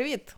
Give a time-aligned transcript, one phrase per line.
[0.00, 0.34] Привіт!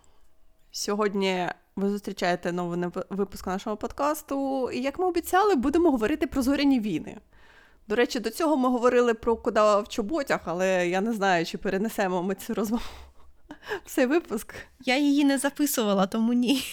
[0.73, 4.71] Сьогодні ви зустрічаєте новий випуск нашого подкасту.
[4.71, 7.17] І як ми обіцяли, будемо говорити про зоряні війни.
[7.89, 11.59] До речі, до цього ми говорили про куда в чоботях, але я не знаю, чи
[11.59, 12.83] перенесемо ми цю розмову
[13.85, 14.55] в цей випуск.
[14.81, 16.65] Я її не записувала, тому ні.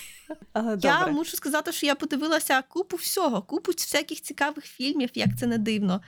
[0.54, 1.14] Але Я добре.
[1.14, 6.01] мушу сказати, що я подивилася купу всього, купу всяких цікавих фільмів, як це не дивно.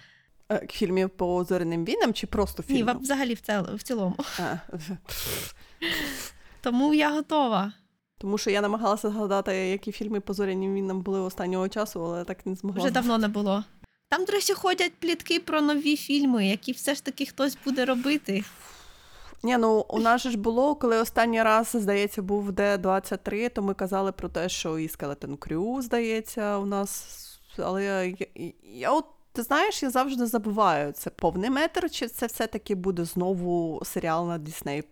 [0.51, 2.85] Е, Фільмів по зоряним війнам чи просто Ні, фільмів?
[2.85, 4.15] ва- взагалі в, цел- в цілому.
[4.39, 4.55] А,
[6.61, 7.73] Тому я готова.
[8.17, 12.45] Тому що я намагалася згадати, які фільми по зоряним війнам були останнього часу, але так
[12.45, 12.83] не змогла.
[12.83, 13.63] Вже давно не було.
[14.09, 18.43] Там, до речі, ходять плітки про нові фільми, які все ж таки хтось буде робити.
[19.43, 23.73] Ні, ну у нас же ж було, коли останній раз, здається, був Д-23, то ми
[23.73, 27.17] казали про те, що і Skeleton Crew, здається, у нас.
[27.57, 32.25] Але я, я, я от, ти знаєш, я завжди забуваю, це повний метр, чи це
[32.25, 34.83] все-таки буде знову серіал на Disney+.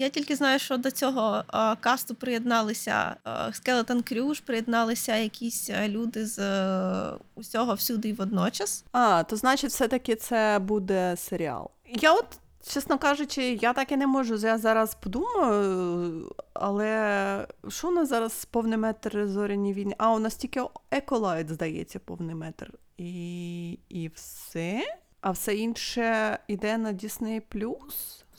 [0.00, 6.26] Я тільки знаю, що до цього е, касту приєдналися Crew, ж приєдналися якісь е, люди
[6.26, 8.84] з е, усього всюди і водночас.
[8.92, 11.70] А, то значить, все-таки це буде серіал.
[11.86, 12.26] Я от,
[12.66, 14.34] чесно кажучи, я так і не можу.
[14.36, 19.94] Я зараз подумаю, але що у нас зараз повний метр зоряні війни?
[19.98, 22.72] А, у нас тільки Acolyte, здається, повний метр.
[22.98, 24.82] І, і все.
[25.20, 27.42] А все інше йде на Disney+.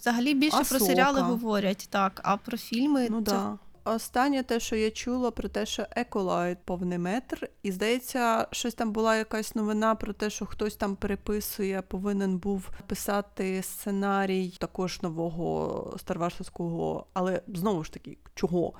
[0.01, 3.57] Взагалі більше про серіали говорять, так, а про фільми Ну це да.
[3.83, 8.91] Останнє те, що я чула про те, що Acolyte повний метр, і здається, щось там
[8.91, 15.95] була якась новина про те, що хтось там переписує, повинен був писати сценарій також нового
[15.99, 18.73] старварсовського, але знову ж таки, чого?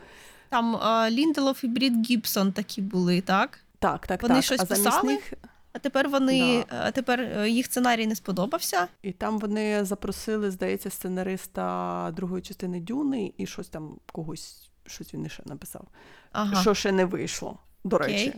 [0.50, 3.60] Там е, Лінделов і Брід Гібсон такі були, так?
[3.80, 4.44] Так, так, Вони так.
[4.44, 5.14] щось а замість писали?
[5.14, 5.34] них
[5.74, 6.88] А тепер вони Да.
[6.88, 8.88] е, тепер е, їх сценарій не сподобався.
[9.02, 15.30] і там вони запросили, здається, сценариста другої частини Дюни, і щось там когось, щось він
[15.30, 15.88] ще написав.
[16.31, 16.62] Ага.
[16.62, 17.58] що ще не вийшло.
[17.84, 18.08] До Окей.
[18.14, 18.34] речі,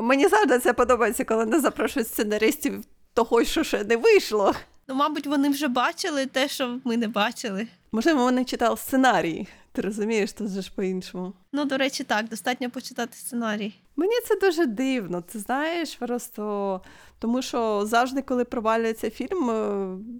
[0.00, 2.84] мені завжди це подобається, коли не запрошують сценаристів
[3.14, 4.54] того, що ще не вийшло.
[4.88, 7.68] Ну, мабуть, вони вже бачили те, що ми не бачили.
[7.92, 9.48] Можливо, вони читали сценарій.
[9.72, 11.32] Ти розумієш, тут же ж по-іншому.
[11.52, 13.74] Ну, до речі, так, достатньо почитати сценарій.
[13.96, 15.20] Мені це дуже дивно.
[15.20, 16.80] Ти знаєш, просто
[17.20, 19.54] тому що завжди, коли провалюється фільм, е,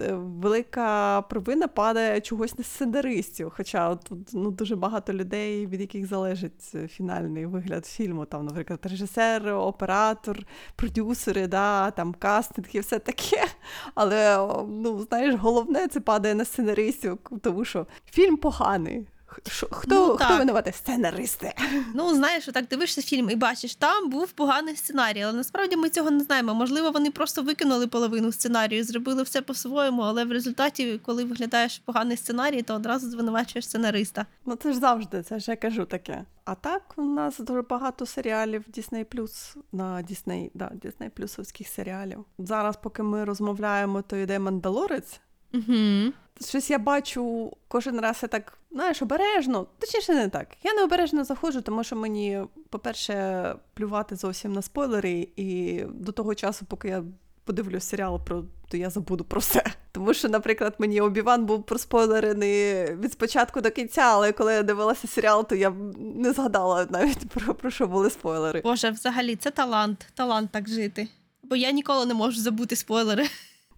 [0.04, 3.52] е, велика провина падає чогось на сценаристів.
[3.56, 8.24] Хоча тут ну, дуже багато людей, від яких залежить е, фінальний вигляд фільму.
[8.24, 10.46] Там, наприклад, режисер, оператор,
[10.76, 13.44] продюсери, да, там кастинг і все таке.
[13.94, 14.36] Але
[14.68, 19.06] ну, знаєш, головне це падає на сценаристів, тому що фільм поганий.
[19.50, 20.38] Що- Хто, Ну, хто так.
[20.38, 20.72] винуватий?
[20.72, 21.52] Сценаристи.
[21.94, 26.10] Ну, знаєш, так дивишся фільм і бачиш, там був поганий сценарій, але насправді ми цього
[26.10, 26.54] не знаємо.
[26.54, 32.16] Можливо, вони просто викинули половину сценарію, зробили все по-своєму, але в результаті, коли виглядаєш поганий
[32.16, 34.26] сценарій, то одразу звинувачуєш сценариста.
[34.46, 36.24] Ну це ж завжди, це ж я кажу таке.
[36.44, 42.24] А так у нас дуже багато серіалів Disney Plus на Disney, да, Disney Плюсовських серіалів.
[42.38, 45.20] Зараз, поки ми розмовляємо, то йде Мандалорець.
[45.54, 46.12] Угу.
[46.48, 49.66] Щось я бачу кожен раз я так, знаєш, обережно.
[49.78, 50.48] Точніше, не так.
[50.62, 56.34] Я не обережно заходжу, тому що мені, по-перше, плювати зовсім на спойлери, і до того
[56.34, 57.04] часу, поки я
[57.44, 59.64] подивлюсь серіал про то я забуду про все.
[59.92, 65.08] Тому що, наприклад, мені Обіван був проспойлерений від спочатку до кінця, але коли я дивилася
[65.08, 68.60] серіал, то я не згадала навіть про, про що були спойлери.
[68.64, 71.08] Боже, взагалі, це талант, талант так жити.
[71.42, 73.26] Бо я ніколи не можу забути спойлери.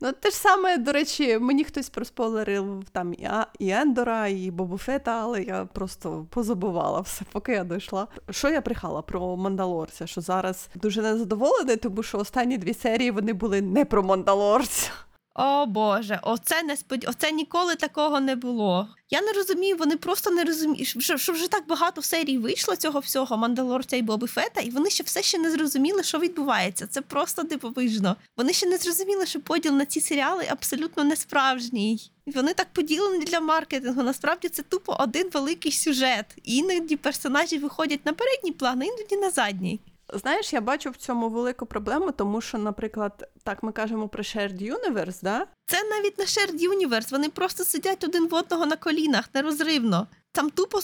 [0.05, 4.51] Ну, те ж саме, до речі, мені хтось проспойлерив там і, А- і Ендора, і
[4.51, 8.07] Бобуфета, але я просто позабувала все, поки я дійшла.
[8.31, 10.07] Що я брехала про Мандалорця?
[10.07, 14.91] Що зараз дуже незадоволений, тому що останні дві серії вони були не про Мандалорця.
[15.35, 17.05] О Боже, оце не спод...
[17.09, 18.89] оце ніколи такого не було.
[19.11, 23.01] Я не розумію, вони просто не розуміють, що, що вже так багато серій вийшло цього
[23.01, 26.87] всього Мандалорця і Боби Фета, і вони ще все ще не зрозуміли, що відбувається.
[26.87, 28.17] Це просто дивовижно.
[28.37, 32.13] Вони ще не зрозуміли, що поділ на ці серіали абсолютно не справжній.
[32.27, 34.03] Вони так поділені для маркетингу.
[34.03, 36.27] Насправді це тупо один великий сюжет.
[36.43, 39.81] І іноді персонажі виходять на передній план, а іноді на задній.
[40.13, 44.63] Знаєш, я бачу в цьому велику проблему, тому що, наприклад, так ми кажемо про Shared
[44.63, 45.47] Universe, да?
[45.67, 50.07] Це навіть не Shared Universe, вони просто сидять один в одного на колінах, нерозривно.
[50.33, 50.81] Там тупо,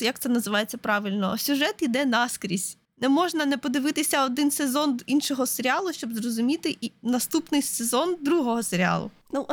[0.00, 2.76] як це називається правильно, сюжет іде наскрізь.
[2.98, 9.10] Не можна не подивитися один сезон іншого серіалу, щоб зрозуміти і наступний сезон другого серіалу.
[9.32, 9.46] Ну,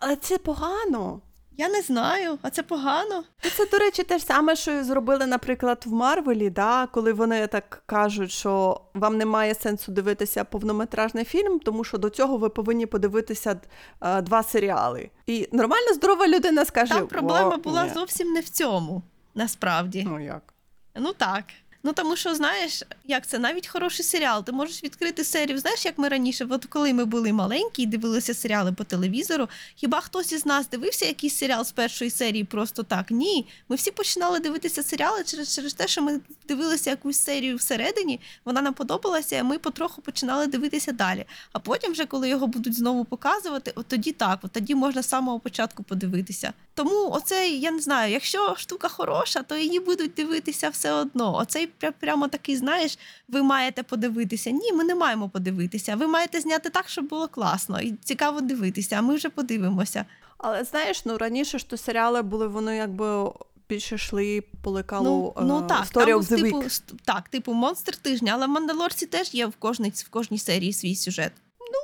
[0.00, 1.20] але це погано.
[1.56, 3.24] Я не знаю, а це погано.
[3.56, 7.82] Це, до речі, те ж саме, що зробили, наприклад, в Марвелі, да, коли вони так
[7.86, 13.60] кажуть, що вам немає сенсу дивитися повнометражний фільм, тому що до цього ви повинні подивитися
[14.00, 15.10] е, два серіали.
[15.26, 17.90] І нормально здорова людина скаже: Там проблема була ні».
[17.94, 19.02] зовсім не в цьому,
[19.34, 20.04] насправді.
[20.08, 20.54] Ну як?
[20.96, 21.44] Ну так.
[21.86, 24.44] Ну тому що знаєш, як це навіть хороший серіал.
[24.44, 25.58] Ти можеш відкрити серію.
[25.58, 29.48] Знаєш, як ми раніше, от коли ми були маленькі і дивилися серіали по телевізору.
[29.74, 33.10] Хіба хтось із нас дивився якийсь серіал з першої серії просто так?
[33.10, 33.46] Ні.
[33.68, 38.20] Ми всі починали дивитися серіали через, через те, що ми дивилися якусь серію всередині.
[38.44, 41.24] Вона нам подобалася, і ми потроху починали дивитися далі.
[41.52, 45.08] А потім, вже коли його будуть знову показувати, от тоді так, от тоді можна з
[45.08, 46.52] самого початку подивитися.
[46.74, 51.36] Тому оце я не знаю, якщо штука хороша, то її будуть дивитися все одно.
[51.36, 51.66] Оцей
[52.00, 52.98] прямо такий, знаєш,
[53.28, 54.50] ви маєте подивитися.
[54.50, 55.96] Ні, ми не маємо подивитися.
[55.96, 58.96] Ви маєте зняти так, щоб було класно і цікаво дивитися.
[58.96, 60.04] А ми вже подивимося.
[60.38, 63.32] Але знаєш, ну раніше ж то серіали були, вони якби
[63.68, 66.92] більше йшли по лекалу ну, ну е, так, Story там of the типу, Week.
[67.04, 70.96] так, типу монстр тижня, але в Мандалорці теж є в кожній, в кожній серії свій
[70.96, 71.32] сюжет.
[71.60, 71.78] Ну,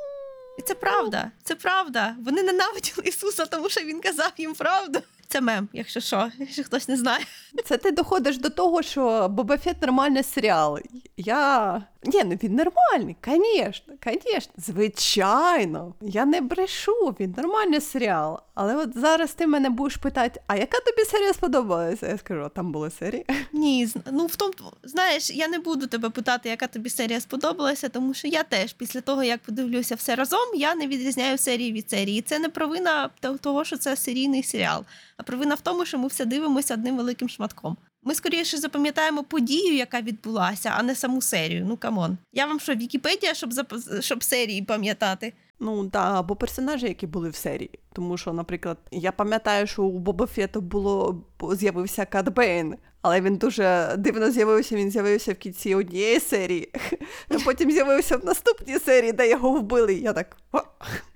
[0.59, 2.17] і це правда, це правда.
[2.25, 4.99] Вони ненавиділи Ісуса, тому що він казав їм правду.
[5.31, 7.25] Це мем, якщо що, якщо хтось не знає.
[7.65, 10.79] Це ти доходиш до того, що Боба Фет нормальний серіал.
[11.17, 11.83] Я.
[12.03, 15.95] Ні, ну він нормальний, звісно, звісно, звичайно.
[16.01, 18.41] Я не брешу, він нормальний серіал.
[18.55, 22.09] Але от зараз ти мене будеш питати, а яка тобі серія сподобалася?
[22.09, 23.27] Я скажу, «А там були серії.
[23.53, 24.53] Ні, ну в тому,
[24.83, 29.01] знаєш, я не буду тебе питати, яка тобі серія сподобалася, тому що я теж після
[29.01, 32.23] того, як подивлюся все разом, я не відрізняю серії від серії.
[32.23, 33.11] Це не провина
[33.41, 34.85] того, що це серійний серіал,
[35.17, 37.77] а провина в тому, що ми все дивимося одним великим шматком.
[38.03, 41.65] Ми скоріше запам'ятаємо подію, яка відбулася, а не саму серію.
[41.69, 42.19] Ну come on.
[42.33, 45.33] Я вам що, Вікіпедія, щоб зап- щоб серії пам'ятати?
[45.61, 47.71] Ну да, або персонажі, які були в серії.
[47.93, 53.37] Тому що, наприклад, я пам'ятаю, що у Боба Фета було з'явився Кат Бейн, але він
[53.37, 54.77] дуже дивно з'явився.
[54.77, 56.73] Він з'явився в кінці однієї серії,
[57.29, 59.95] а потім з'явився в наступній серії, де його вбили.
[59.95, 60.37] Я так.
[60.53, 60.61] «О,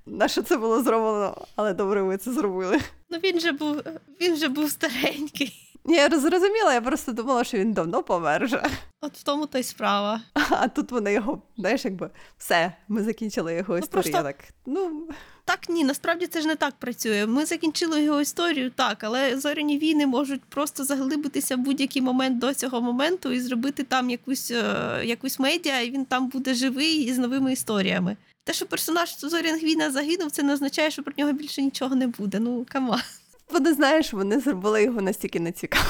[0.06, 1.46] На що це було зроблено?
[1.56, 2.80] Але добре, ви це зробили.
[3.10, 3.76] Ну він же був
[4.20, 5.73] він же був старенький.
[5.86, 8.62] Ні, я зрозуміла, я просто думала, що він давно помер вже.
[9.00, 10.20] От в тому то й справа.
[10.50, 14.12] А тут вони його, знаєш, якби все, ми закінчили його історію.
[14.12, 14.36] просто- так,
[14.66, 15.08] ну,
[15.46, 17.26] Так, ні, насправді це ж не так працює.
[17.26, 22.54] Ми закінчили його історію, так, але зоряні війни можуть просто заглибитися в будь-який момент до
[22.54, 27.12] цього моменту і зробити там якусь, е, якусь медіа, і він там буде живий і
[27.12, 28.16] з новими історіями.
[28.44, 32.06] Те, що персонаж зоряних війна загинув, це не означає, що про нього більше нічого не
[32.06, 32.38] буде.
[32.40, 33.00] Ну come on.
[33.50, 35.86] Вони знаєш, вони зробили його настільки нецікавим.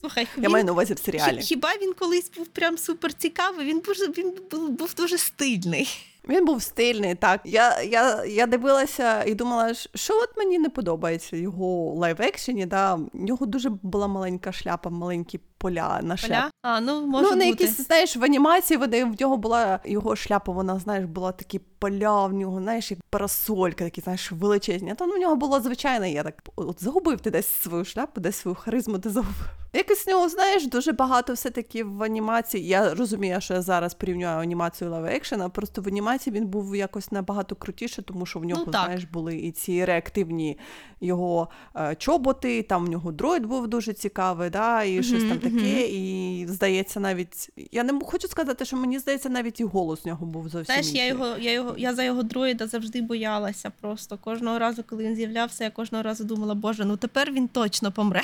[0.00, 1.42] Слухай, Я він- маю на увазі в серіалі.
[1.42, 3.66] хіба він колись був прям супер цікавий?
[3.66, 5.88] Він був він був, був дуже стильний.
[6.28, 7.40] Він був стильний, так.
[7.44, 12.94] Я, я, я дивилася і думала, що- от мені не подобається його live-action-і, да.
[12.94, 16.32] В нього дуже була маленька шляпа, маленькі поля на шляпі.
[16.32, 16.50] Поля?
[16.62, 17.46] А, ну може ну, бути.
[17.46, 22.26] якісь, знаєш, в анімації вони, в нього була його шляпа, вона, знаєш, була такі поля
[22.26, 24.90] в нього, знаєш, як парасолька, такі, знаєш, величезні.
[24.90, 28.20] А то ну, в нього було звичайне, я так от загубив ти десь свою шляпу,
[28.20, 29.46] десь свою харизму ти загубив.
[29.72, 32.66] Якось в нього, знаєш, дуже багато все-таки в анімації.
[32.66, 37.12] Я розумію, що я зараз порівнюю анімацію live action-а, просто в анімації він був якось
[37.12, 40.58] набагато крутіше, тому що в нього, Ну, знаєш, були і ці реактивні
[41.00, 45.56] його е, чоботи, там в нього дроїд був дуже цікавий, да, і щось там таке.
[45.56, 45.66] мгм.
[45.90, 50.26] І здається, навіть я не хочу сказати, що мені здається, навіть і голос в нього
[50.26, 50.64] був зовсім.
[50.64, 53.72] Знаєш, я його, я його, я за його дроїда завжди боялася.
[53.80, 57.92] Просто кожного разу, коли він з'являвся, я кожного разу думала, боже, ну тепер він точно
[57.92, 58.22] помре.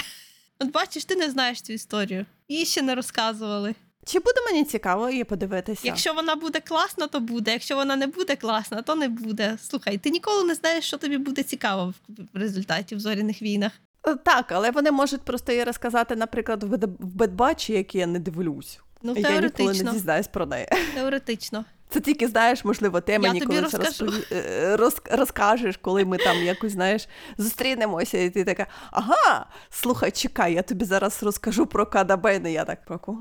[0.58, 2.26] От бачиш, ти не знаєш цю історію.
[2.48, 3.74] Її ще не розказували.
[4.06, 5.80] Чи буде мені цікаво її подивитися?
[5.84, 7.52] Якщо вона буде класна, то буде.
[7.52, 9.58] Якщо вона не буде класна, то не буде.
[9.62, 11.94] Слухай, ти ніколи не знаєш, що тобі буде цікаво
[12.34, 13.72] в результаті в зоряних війнах.
[14.06, 18.00] Е, Так, але вони можуть просто її розказати, наприклад, в Bad- в Bad Batch-і, який
[18.00, 18.80] я не дивлюсь.
[19.02, 20.68] Ну, я ніколи не дізнаюсь про неї.
[20.94, 21.64] Теоретично.
[21.90, 24.04] Це тільки знаєш, можливо, ти Я мені тобі колись розкажу.
[24.06, 27.08] розпові- е, роз- розкажеш, коли ми там якось знаєш
[27.38, 32.48] зустрінемося, і ти така, ага, слухай, чекай, я тобі зараз розкажу про Када Бейна.
[32.48, 33.18] Я так про кого?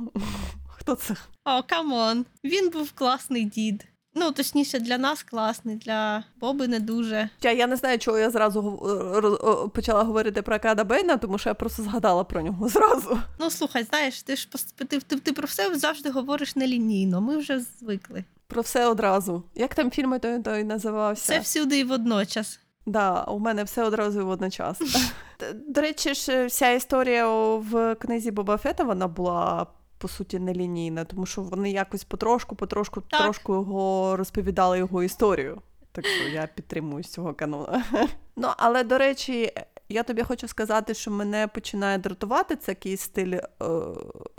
[0.84, 1.16] Хто це?
[1.46, 2.26] О, come on.
[2.44, 3.86] Він був класний дід.
[4.16, 7.30] Ну, точніше, для нас класний, для Боби не дуже.
[7.42, 11.50] Я, я не знаю, чого я зразу гов- почала говорити про Када Бейна, тому що
[11.50, 13.20] я просто згадала про нього зразу.
[13.40, 17.22] Ну, слухай, знаєш, ти ж пос- ти, ти, ти про все завжди говориш нелінійно.
[17.22, 18.24] Ми вже звикли.
[18.48, 19.44] Про все одразу.
[19.56, 21.34] Як там фільм той, той називався?
[21.34, 22.60] Все всюди і водночас.
[22.86, 24.80] Да, у мене все одразу і водночас.
[25.68, 29.68] До речі, ж вся історія в книзі Боба Фета вона була.
[29.98, 33.22] По суті, нелінійна, тому що вони якось потрошку, потрошку, Так.
[33.22, 35.62] трошку його розповідали його історію.
[35.92, 37.68] Так що я підтримую з цього канону.
[38.36, 39.52] Ну, але до речі,
[39.90, 43.44] я тобі хочу сказати, що мене починає дратувати це якийсь стиль е,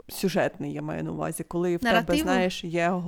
[0.08, 3.02] сюжетний, я маю на увазі, коли в тебе, знаєш, є.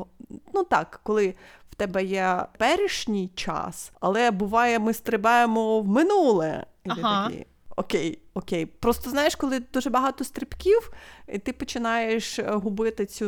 [0.54, 1.34] Ну так, коли
[1.70, 6.66] в тебе є перішній час, але буває, ми стрибаємо в минуле.
[6.84, 7.24] І Ага.
[7.28, 8.66] такий, Окей, окей.
[8.66, 10.90] Просто знаєш, коли дуже багато стрибків,
[11.28, 13.26] і ти починаєш е, губити цю,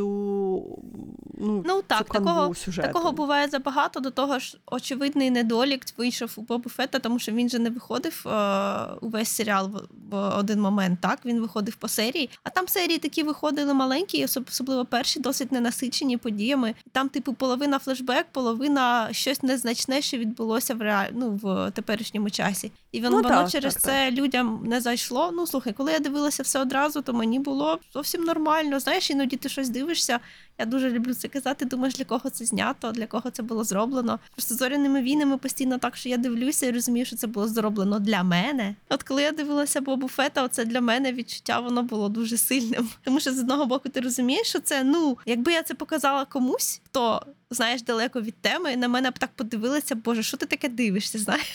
[1.39, 2.89] ну, Ну так, цю такого, сюжету.
[2.89, 4.01] такого буває забагато.
[4.01, 8.25] До того ж, очевидний недолік вийшов у Боба Фета, тому що він же не виходив
[8.27, 11.01] е, увесь серіал в, в один момент.
[11.01, 12.31] Так він виходив по серії.
[12.43, 16.75] А там серії такі виходили маленькі, особливо перші, досить ненасичені подіями.
[16.93, 21.09] Там, типу, половина флешбек, половина щось незначне, що відбулося в реаль...
[21.13, 22.73] ну, в теперішньому часі.
[22.93, 25.31] І він Ну, воно так, через так, це людям не зайшло.
[25.33, 28.81] Ну слухай, коли я дивилася все одразу, то мені було зовсім нормально.
[28.81, 30.21] Знаєш, іноді ти щось дивишся.
[30.59, 31.65] Я дуже люблю це казати.
[31.65, 34.19] Думаєш, для кого це знято, для кого це було зроблено.
[34.33, 38.23] Просто зоряними війнами постійно так, що я дивлюся і розумію, що це було зроблено для
[38.23, 38.75] мене.
[38.89, 42.89] От коли я дивилася Бобу Фета, оце для мене відчуття воно було дуже сильним.
[43.05, 46.81] Тому що з одного боку ти розумієш, що це ну, якби я це показала комусь,
[46.85, 51.19] хто знаєш далеко від теми, на мене б так подивилися, боже, що ти таке дивишся?
[51.19, 51.47] Знаєш?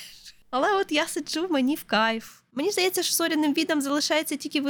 [0.50, 2.42] Але от я сиджу, мені в кайф.
[2.55, 4.63] Мені здається, що зоряним відам залишається тільки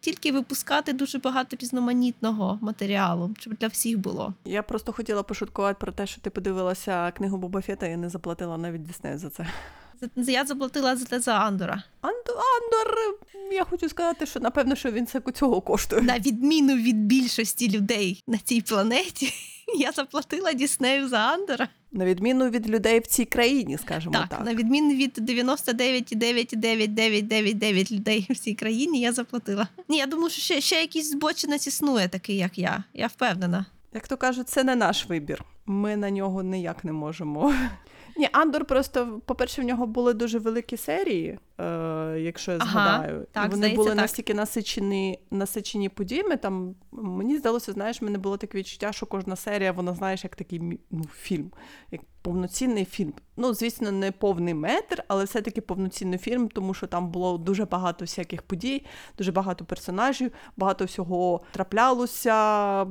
[0.00, 4.34] тільки випускати дуже багато різноманітного матеріалу, щоб для всіх було.
[4.44, 8.58] Я просто хотіла пошуткувати про те, що ти подивилася книгу Боба Фета і не заплатила
[8.58, 9.46] навіть Діснею за це.
[10.16, 11.82] Я заплатила за те за Андора.
[12.00, 12.98] Андор, Андор,
[13.52, 16.02] я хочу сказати, що напевно, що він це цього коштує.
[16.02, 19.32] На відміну від більшості людей на цій планеті,
[19.78, 21.68] я заплатила Діснею за Андера.
[21.92, 24.44] На відміну від людей в цій країні, скажімо Так, так.
[24.44, 29.68] на відміну від 99,999999 людей в цій країні, я заплатила.
[29.88, 32.84] Ні, я думаю, що ще, ще якийсь збочинець існує, такий як я.
[32.94, 33.66] Я впевнена.
[33.94, 35.44] Як то кажуть, це не наш вибір.
[35.66, 37.54] Ми на нього ніяк не можемо.
[38.16, 43.26] Ні, Андор просто, по-перше, в нього були дуже великі серії, е, якщо я Ага, згадаю.
[43.32, 43.96] так, і вони здається, були так.
[43.96, 46.36] настільки насичені, насичені подіями.
[46.36, 50.80] Там мені здалося, знаєш, мене було таке відчуття, що кожна серія, вона знаєш, як такий
[50.90, 51.50] ну, фільм,
[51.90, 53.12] як повноцінний фільм.
[53.36, 58.04] Ну, звісно, не повний метр, але все-таки повноцінний фільм, тому що там було дуже багато
[58.04, 58.86] всяких подій,
[59.18, 62.86] дуже багато персонажів, багато всього траплялося.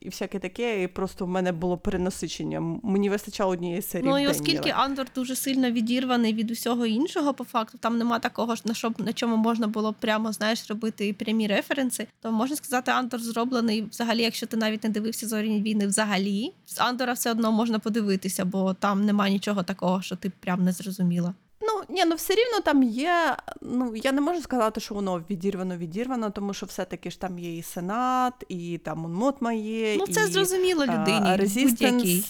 [0.00, 2.60] І всяке таке, і просто в мене було перенасичення.
[2.82, 4.10] Мені вистачало однієї серії.
[4.10, 8.54] Ну і оскільки Андор дуже сильно відірваний від усього іншого, по факту там нема такого
[8.54, 12.90] ж на що на чому можна було прямо знаєш робити прямі референси, то можна сказати,
[12.90, 17.52] Андор зроблений взагалі, якщо ти навіть не дивився зоряні війни, взагалі з Андора все одно
[17.52, 21.34] можна подивитися, бо там нема нічого такого, що ти прям не зрозуміла.
[21.66, 23.36] Ну ні, ну все рівно там є.
[23.60, 27.56] Ну я не можу сказати, що воно відірвано, відірвано, тому що все-таки ж там є
[27.56, 29.96] і сенат, і там Монмотма є.
[29.96, 31.20] Ну це і, зрозуміло людині.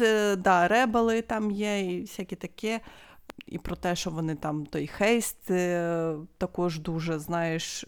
[0.00, 2.80] е, да, ребели там є, і всяке таке.
[3.54, 7.84] І про те, що вони там той хейст е, також дуже, знаєш,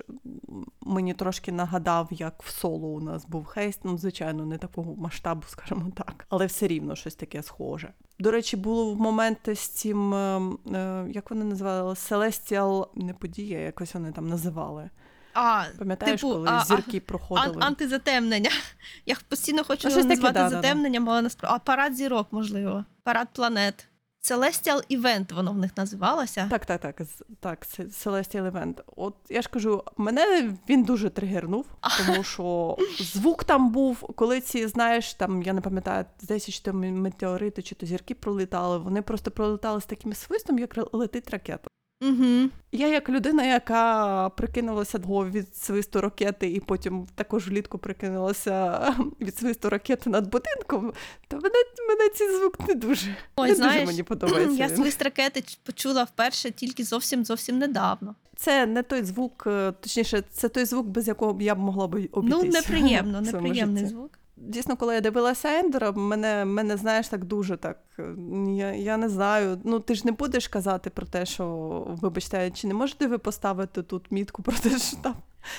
[0.80, 3.80] мені трошки нагадав, як в соло у нас був хейст.
[3.85, 7.92] Ну, звичайно, не такого масштабу, скажімо так, але все рівно щось таке схоже.
[8.18, 10.40] До речі, було в моменти з цим, е,
[10.75, 14.90] е, як вони називали, Celestial, не подія, якось вони там називали.
[15.35, 17.56] А, Пам'ятаєш, Типу, коли а- зірки ан- проходили?
[17.61, 18.50] антизатемнення.
[19.06, 20.50] Я постійно хочу Ну, щось таке, назвати да, да.
[20.50, 21.56] затемненням, але насправді.
[21.56, 22.85] А парад зірок, можливо.
[23.02, 23.88] Парад планет.
[24.30, 26.49] Celestial Event воно в них називалося.
[26.50, 27.00] Так, так, так,
[27.40, 28.83] так, Celestial Event.
[28.97, 31.66] От я ж кажу, мене він дуже тригернув,
[32.06, 36.73] тому що звук там був, коли ці, знаєш, там я не пам'ятаю, здається, чи то
[36.73, 38.78] метеорити, чи то зірки пролітали.
[38.78, 41.68] Вони просто пролітали з таким свистом, як летить ракета.
[42.02, 42.48] Угу.
[42.72, 49.36] Я як людина, яка прикинулася до від свисту ракети, і потім також влітку прикинулася від
[49.36, 50.92] свисту ракети над будинком,
[51.28, 51.54] то мене,
[51.88, 54.56] мене цей звук не дуже, Ой, не знаєш, дуже мені подобається.
[54.56, 58.14] Я свист ракети почула вперше тільки зовсім зовсім недавно.
[58.36, 61.86] Це не той звук, е, точніше, це той звук, без якого б я б могла
[61.86, 62.42] б обійтись.
[62.42, 64.18] Ну, неприємно, неприємний звук.
[64.36, 67.78] Дійсно, коли я дивилася Ендера, мене, мене знаєш, так дуже так.
[68.48, 69.60] Я, я не знаю.
[69.64, 71.46] Ну, ти ж не будеш казати про те, що,
[71.88, 75.14] вибачте, чи не можете ви поставити тут мітку про те, що там.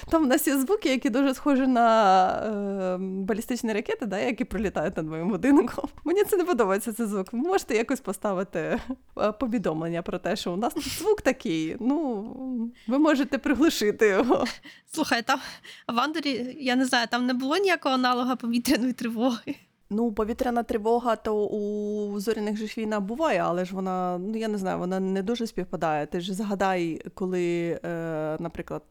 [0.09, 4.97] Там в нас є звуки, які дуже схожі на е, балістичні ракети, да, які прилітають
[4.97, 5.89] над моїм будинком.
[6.03, 7.33] Мені це не подобається цей звук.
[7.33, 8.79] Ви можете якось поставити
[9.17, 11.77] е, повідомлення про те, що у нас тут звук такий.
[11.79, 14.45] Ну, ви можете приглушити його.
[14.91, 15.39] Слухай, там
[15.87, 19.55] в Андорі, я не знаю, там не було ніякого аналога повітряної тривоги.
[19.89, 24.47] Ну, повітряна тривога, то у зоряних же ж війна буває, але ж вона, ну я
[24.47, 26.05] не знаю, вона не дуже співпадає.
[26.05, 28.83] Ти ж згадай, коли, е, наприклад,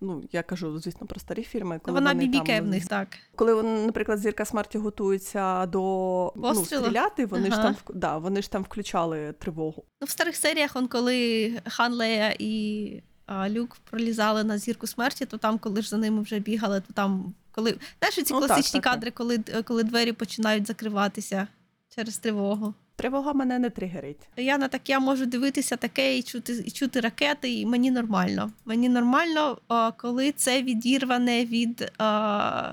[0.00, 3.08] ну я кажу, звісно, про старі фільми, коли Вона бібіке в них, так.
[3.36, 8.50] коли вони, наприклад, зірка смерті готується до ну, стріляти, вони ж там да, вони ж
[8.50, 9.84] там включали тривогу.
[10.00, 15.26] Ну, в старих серіях, он коли Хан Лея і а, Люк пролізали на зірку смерті,
[15.26, 18.80] то там, коли ж за ними вже бігали, то там коли знаєш ці Ну, класичні
[18.80, 18.92] так, так.
[18.92, 21.48] кадри, коли, коли двері починають закриватися
[21.94, 22.74] через тривогу.
[22.98, 24.28] Тривога мене не тригерить.
[24.36, 28.50] Я на таке можу дивитися таке і чути, і чути ракети, і мені нормально.
[28.64, 29.58] Мені нормально,
[29.96, 31.92] коли це відірване від,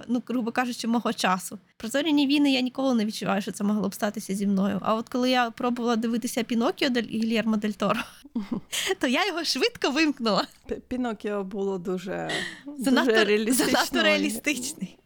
[0.07, 1.59] ну, грубо кажучи, мого часу.
[1.77, 4.79] Про зоряні війни я ніколи не відчуваю, що це могло б статися зі мною.
[4.81, 7.99] А от коли я пробувала дивитися Пінокіо дель Гільєрмо дель Торо,
[8.99, 10.47] то я його швидко вимкнула.
[10.87, 12.29] Пінокіо було дуже,
[13.65, 14.97] занадто реалістичний.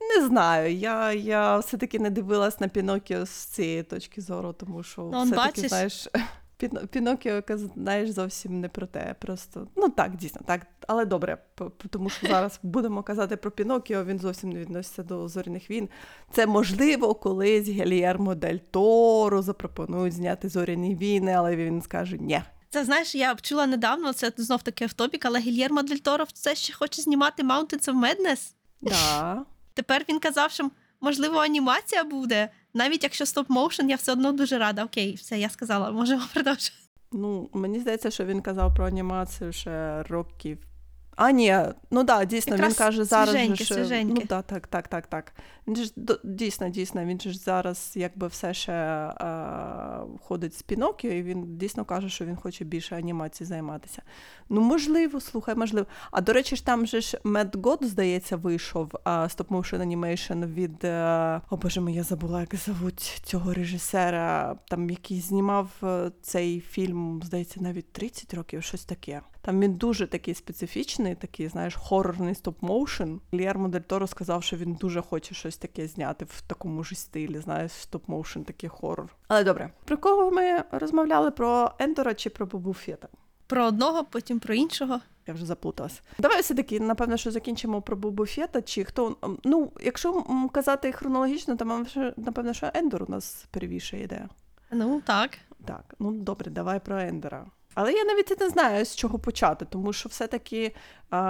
[0.00, 0.74] Не знаю.
[0.76, 5.36] Я, я все-таки не дивилась на Пінокіо з цієї точки зору, тому що Ну, все-таки,
[5.60, 5.68] бачиш.
[5.68, 6.08] знаєш,
[6.60, 7.42] Піно- Пінокіо,
[7.74, 9.14] знаєш, зовсім не про те.
[9.18, 10.66] Просто ну так, дійсно, так.
[10.86, 11.38] Але добре,
[11.90, 15.88] тому що зараз будемо казати про Пінокіо, він зовсім не відноситься до зоряних війн.
[16.32, 22.42] Це можливо, колись Гельєрмо Дель Торо запропонують зняти зоряні війни, але він скаже ні.
[22.70, 26.72] Це знаєш, я чула недавно, це знов таки автопік, але Гільєрмо дель Торо все ще
[26.74, 28.52] хоче знімати Mountains of Madness.
[28.80, 29.44] Да.
[29.78, 30.70] Тепер він казав, що
[31.00, 32.48] можливо анімація буде.
[32.74, 34.84] Навіть якщо стоп-моушен, я все одно дуже рада.
[34.84, 36.76] Окей, все, я сказала, можемо продовжити.
[37.12, 40.58] Ну, мені здається, що він казав про анімацію ще років.
[41.20, 41.56] А, ні,
[41.90, 43.28] ну да, дійсно, Якраз він каже зараз.
[43.28, 44.04] же, свіженьке, що...
[44.04, 45.32] Ну да, так, так, так, так.
[45.66, 45.92] Він ж
[46.24, 51.84] дійсно, дійсно, він ж зараз якби все ще а, ходить з Пінокіо, і він дійсно
[51.84, 54.02] каже, що він хоче більше анімації займатися.
[54.48, 55.86] Ну, можливо, слухай, можливо.
[56.10, 60.84] А до речі, ж там же ж Mad God, здається, вийшов stop-motion animation від.
[60.84, 66.60] е, О боже мій, я забула, як звуть цього режисера, там який знімав е, цей
[66.60, 69.20] фільм, здається, навіть 30 років, щось таке.
[69.48, 73.18] Там він дуже такий специфічний, такий, знаєш, хорорний stop-motion.
[73.32, 77.38] Гільєрмо Дель Торо сказав, що він дуже хоче щось таке зняти в такому ж стилі,
[77.38, 79.08] знаєш, stop-motion, такий хорор.
[79.28, 81.30] Але добре, про кого ми розмовляли?
[81.30, 83.08] Про Ендора чи про Бобу Фета?
[83.46, 85.00] Про одного, потім про іншого.
[85.26, 86.02] Я вже заплуталась.
[86.18, 89.16] Давай все-таки, напевно, що закінчимо про Бобу Фета, чи хто.
[89.44, 91.84] Ну, якщо казати хронологічно, то
[92.16, 94.28] напевно, що Ендор у нас первіше йде.
[94.70, 95.30] Ну так.
[95.64, 97.46] Так, ну добре, давай про Ендера.
[97.80, 100.74] Але я навіть не знаю, з чого почати, тому що все-таки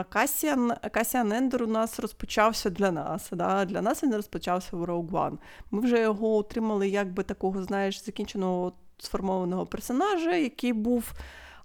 [0.09, 3.29] Касіан, Касіан Ендер у нас розпочався для нас.
[3.33, 3.65] Да?
[3.65, 5.39] Для нас він розпочався в Rogue One.
[5.71, 11.13] Ми вже його отримали якби такого, знаєш, закінченого сформованого персонажа, який був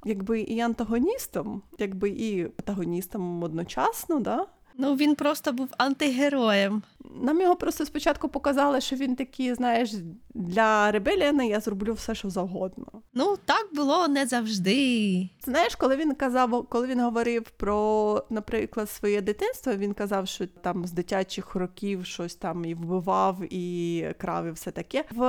[0.05, 4.19] якби і антагоністом, якби і патагоністом одночасно.
[4.19, 4.45] Да?
[4.77, 6.83] Ну він просто був антигероєм.
[7.21, 9.93] Нам його просто спочатку показали, що він такий, знаєш,
[10.33, 12.85] для ребеліана я зроблю все, що завгодно.
[13.13, 15.29] Ну так було не завжди.
[15.45, 20.87] Знаєш, коли він казав, коли він говорив про, наприклад, своє дитинство, він казав, що там
[20.87, 25.05] з дитячих років щось там і вбивав, і крав, і все таке.
[25.11, 25.23] В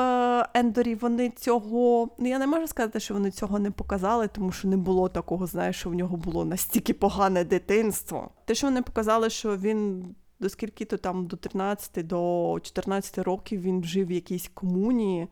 [0.55, 4.69] Ендорі вони цього, ну я не можу сказати, що вони цього не показали, тому що
[4.69, 8.31] не було такого, знаєш, що в нього було настільки погане дитинство.
[8.45, 10.15] Те, що вони показали, що він.
[10.41, 15.29] До скільки то там до 13 до 14 років він жив в якійсь комунії,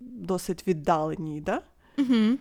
[0.00, 1.62] досить віддаленій, да?
[1.98, 2.38] Угу.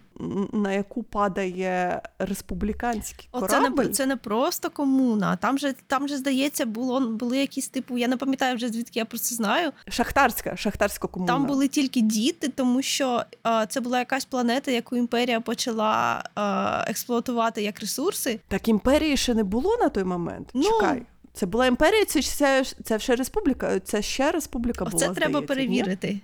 [0.53, 5.35] на яку падає республіканський Оце не, це не просто комуна.
[5.35, 9.05] Там же, там же, здається, було, були якісь типу, я не пам'ятаю вже звідки я
[9.05, 9.71] про це знаю.
[9.87, 11.33] Шахтарська, шахтарська комуна.
[11.33, 16.91] Там були тільки діти, тому що е, це була якась планета, яку імперія почала е,
[16.91, 18.39] експлуатувати як ресурси.
[18.47, 20.49] Так імперії ще не було на той момент.
[20.53, 20.63] Ну.
[20.63, 21.03] Чекай.
[21.33, 23.79] Це була імперія, це, це, це ще республіка.
[23.79, 25.05] Це ще республіка була.
[25.05, 26.21] Оце треба здається, ні?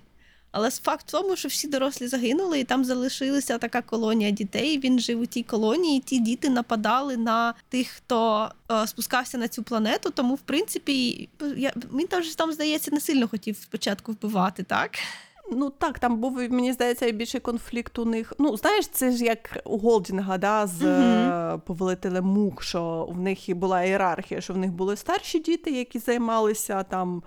[0.50, 4.78] Але факт в тому, що всі дорослі загинули, і там залишилася така колонія дітей.
[4.78, 9.48] Він жив у тій колонії, і ті діти нападали на тих, хто е, спускався на
[9.48, 10.10] цю планету.
[10.10, 14.90] Тому, в принципі, я, він там там, здається, не сильно хотів спочатку вбивати, так?
[15.52, 18.32] Ну так, там був, мені здається, і більший конфлікт у них.
[18.38, 23.48] Ну, знаєш, це ж як у Голдінга, да, з е, повелителем мук, що в них
[23.48, 27.22] і була ієрархія, що в них були старші діти, які займалися там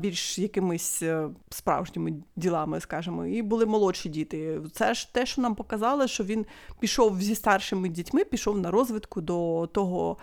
[0.00, 4.60] більш якимись е, справжніми ділами, скажімо, і були молодші діти.
[4.72, 6.46] Це ж те, що нам показали, що він
[6.80, 10.16] пішов зі старшими дітьми, пішов на розвитку до того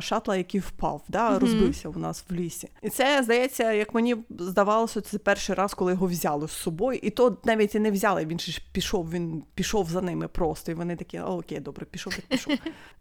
[0.00, 1.38] шатла, який впав, да, Мгм.
[1.38, 2.68] розбився у нас в лісі.
[2.82, 6.98] І це, здається, як мені здавалося, це перший раз, коли його взяли з собою.
[7.02, 10.72] І то навіть і не взяли, він ж пішов, він пішов за ними просто.
[10.72, 12.52] І вони такі, окей, добре, пішов, так пішов.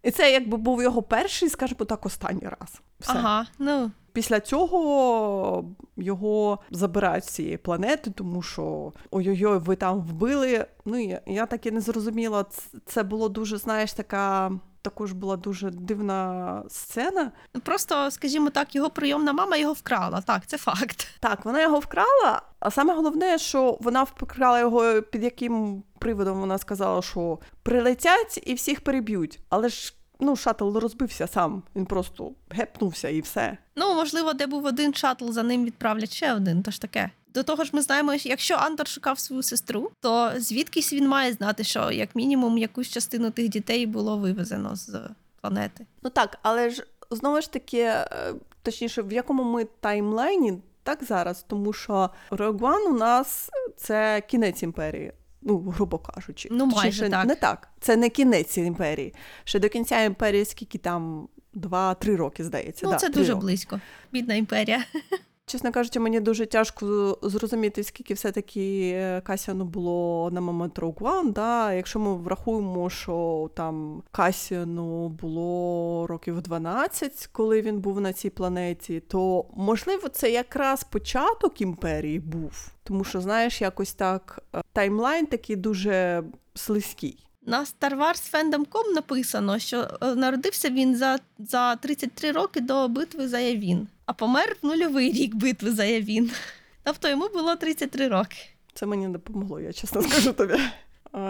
[0.04, 2.82] І це якби був його перший, скажімо так, останній раз.
[3.00, 3.14] Все.
[3.14, 5.66] Ага, ну Після цього
[5.98, 10.66] його забирають з цієї планети, тому що ой-ой-ой, ви там вбили.
[10.86, 12.46] Ну і я так і не зрозуміла.
[12.86, 14.52] Це було дуже, знаєш, така.
[14.86, 17.32] Також була дуже дивна сцена.
[17.64, 20.22] просто, скажімо так, його прийомна мама його вкрала.
[20.22, 21.08] Так, це факт.
[21.20, 26.58] Так, вона його вкрала, а саме головне, що вона вкрала його під яким приводом вона
[26.58, 29.40] сказала, що прилетять і всіх переб'ють.
[29.50, 31.64] Але ж ну, шатл розбився сам.
[31.76, 33.58] Він просто гепнувся і все.
[33.76, 37.12] Ну, можливо, де був один шатл, за ним відправлять ще один, то ж таке.
[37.36, 41.34] До того ж, ми знаємо, що якщо Андор шукав свою сестру, то звідкись він має
[41.34, 45.00] знати, що як мінімум якусь частину тих дітей було вивезено з
[45.42, 45.86] планети.
[46.04, 51.46] Ну так, але ж знову ж таки, е, точніше, в якому ми таймлайні, так зараз,
[51.48, 55.12] тому що Rogue One у нас це кінець імперії.
[55.42, 57.26] Ну, грубо кажучи, Ну, майже Точніше, так.
[57.26, 57.70] не так.
[57.80, 59.14] Це не кінець імперії.
[59.44, 62.86] Ще до кінця імперії скільки там два-три роки, здається.
[62.86, 63.42] Ну, да, це дуже роки.
[63.42, 63.80] близько.
[64.12, 64.84] Бідна імперія.
[65.48, 71.34] Чесно кажучи, мені дуже тяжко зрозуміти, скільки все-таки е, Касіану було на момент Rogue One,
[71.34, 71.74] да?
[71.74, 79.00] Якщо ми врахуємо, що там Касіану було років 12, коли він був на цій планеті,
[79.00, 82.72] то можливо це якраз початок імперії був.
[82.84, 87.26] Тому що, знаєш, якось так е, таймлайн такий дуже слизький.
[87.46, 93.28] На Star Wars Fandom.com написано, що е, народився він за, за 33 роки до битви
[93.28, 96.32] за Явін, а помер в нульовий рік битви за Явін.
[96.84, 98.38] Тобто йому було 33 роки.
[98.74, 100.60] Це мені допомогло, я чесно скажу тобі.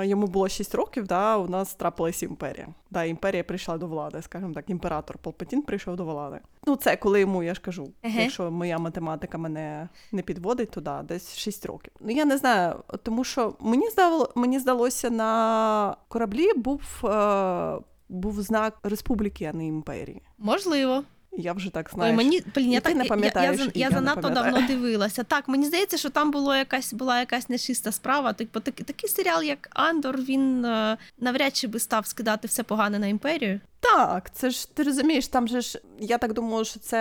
[0.03, 2.67] Йому було 6 років, да, у нас трапилась імперія.
[2.91, 6.39] Да, імперія прийшла до влади, скажімо так, імператор Палпатін прийшов до влади.
[6.67, 8.21] Ну, це коли йому, я ж кажу, Еге.
[8.21, 11.93] якщо моя математика мене не підводить, то да, десь 6 років.
[11.99, 17.77] Ну я не знаю, тому що мені здало, мені здалося, на кораблі був, е,
[18.09, 20.21] був знак республіки, а не імперії.
[20.37, 21.03] Можливо.
[21.37, 22.13] Я вже так Ой, знаю.
[22.13, 25.23] мені блін, я так не я- я, я, я я занадто давно дивилася.
[25.23, 28.33] Так, мені здається, що там було якась була якась нечиста справа.
[28.33, 32.99] Типу, так, такий серіал, як Андор, він е, навряд чи би став скидати все погане
[32.99, 33.59] на імперію.
[33.79, 36.99] Так, це ж ти розумієш, там же ж я так думаю, що це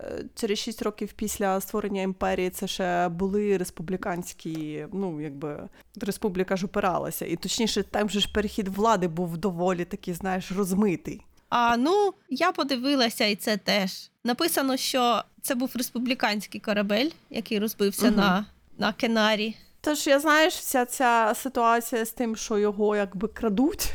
[0.00, 5.68] е, через 6 років після створення імперії це ще були республіканські, ну якби
[6.00, 7.26] республіка ж опиралася.
[7.26, 11.22] І точніше, там же ж перехід влади був доволі такий, знаєш, розмитий.
[11.48, 14.10] А ну, я подивилася, і це теж.
[14.24, 18.16] Написано, що це був республіканський корабель, який розбився угу.
[18.16, 18.46] на,
[18.78, 19.56] на Кенарі.
[19.80, 23.92] Тож я знаєш, вся ця ситуація з тим, що його якби крадуть.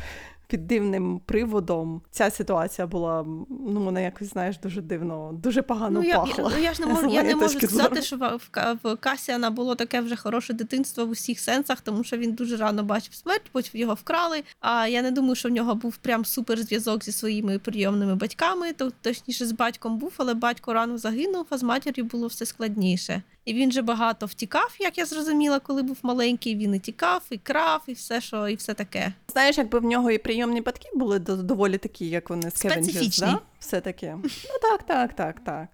[0.52, 6.08] Під дивним приводом ця ситуація була ну вона якось знаєш дуже дивно, дуже погано ну,
[6.08, 6.52] я, пахла.
[6.52, 8.40] я, я ж не можу, я не можу сказати, що в,
[8.82, 12.82] в Касіана було таке вже хороше дитинство в усіх сенсах, тому що він дуже рано
[12.82, 14.42] бачив смерть, потім його вкрали.
[14.60, 18.72] А я не думаю, що в нього був прям супер зв'язок зі своїми прийомними батьками.
[18.72, 23.22] То точніше з батьком був, але батько рано загинув, а з матір'ю було все складніше.
[23.44, 26.56] І він же багато втікав, як я зрозуміла, коли був маленький.
[26.56, 29.12] Він і тікав, і крав, і все, що і все таке.
[29.32, 33.26] Знаєш, якби в нього і прийомні батьки були доволі такі, як вони Специфічні.
[33.26, 33.38] да?
[33.58, 34.16] все таке.
[34.22, 35.68] Ну так, так, так, так.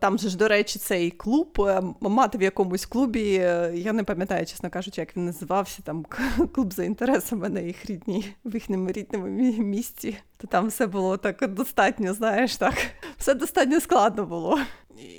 [0.00, 4.04] Там же ж, до речі, цей клуб, е, мати в якомусь клубі, е, я не
[4.04, 6.06] пам'ятаю, чесно кажучи, як він називався, там
[6.54, 9.26] клуб за інтересами на їх рідній, в їхньому рідному
[9.58, 10.16] місті.
[10.36, 12.74] То там все було так достатньо, знаєш, так.
[13.18, 14.58] Все достатньо складно було.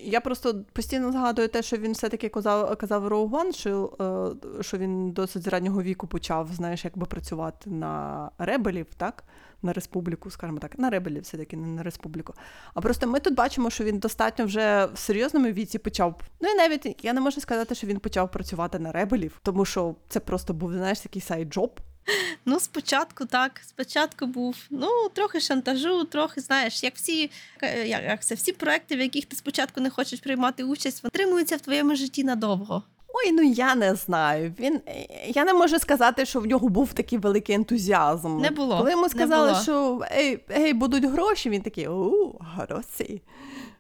[0.03, 3.91] Я просто постійно згадую те, що він все-таки казав, казав One, що,
[4.59, 9.23] е, що він досить з раннього віку почав, знаєш, якби працювати на ребелів, так?
[9.61, 12.33] На республіку, скажімо так, на ребелів все-таки, не на республіку.
[12.73, 16.21] А просто ми тут бачимо, що він достатньо вже в серйозному віці почав.
[16.41, 19.95] Ну і навіть я не можу сказати, що він почав працювати на ребелів, тому що
[20.09, 21.69] це просто був, знаєш, такий side job.
[22.45, 23.61] Ну, спочатку так.
[23.67, 28.95] Спочатку був ну трохи шантажу, трохи знаєш, як всі е, як, як це всі проекти,
[28.95, 32.83] в яких ти спочатку не хочеш приймати участь, вони затримуються в твоєму житті надовго.
[33.17, 34.53] Ой, ну я не знаю.
[34.59, 34.81] Він
[35.27, 38.41] я не можу сказати, що в нього був такий великий ентузіазм.
[38.41, 39.61] Не було, Коли йому сказали, було.
[39.63, 43.21] що ей, ей, будуть гроші, він такий у, гроші.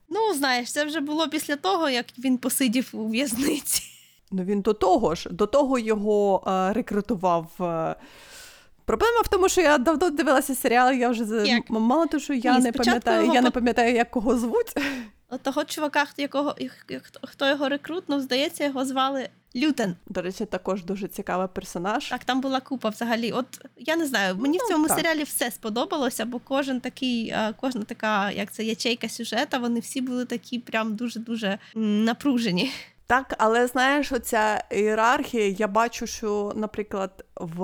[0.09, 3.83] Ну, знаєш, це вже було після того, як він посидів у в'язниці.
[4.31, 7.47] Ну він до того ж, до того його е, рекрутував.
[7.61, 7.95] Е,
[8.85, 11.69] Проблема в тому, що я давно дивилася серіал, я вже Як?
[11.69, 14.73] мало того, що я Ні, не пам'ятаю, його я не пам'ятаю, як кого звуть.
[15.29, 19.95] От того чувака, хто- якого як- як- хто- його рекрутнув, здається, його звали Лютен.
[20.07, 22.09] До речі, також дуже цікавий персонаж.
[22.09, 23.31] Так, там була купа взагалі.
[23.31, 23.45] От
[23.77, 24.97] я не знаю, мені в Ну, цьому так.
[24.97, 30.01] серіалі все сподобалося, бо кожен такий, е, кожна така, як це ячейка сюжета, вони всі
[30.01, 32.71] були такі прям дуже-дуже напружені.
[33.07, 37.59] Так, але знаєш, оця ієрархія, я бачу, що, наприклад, в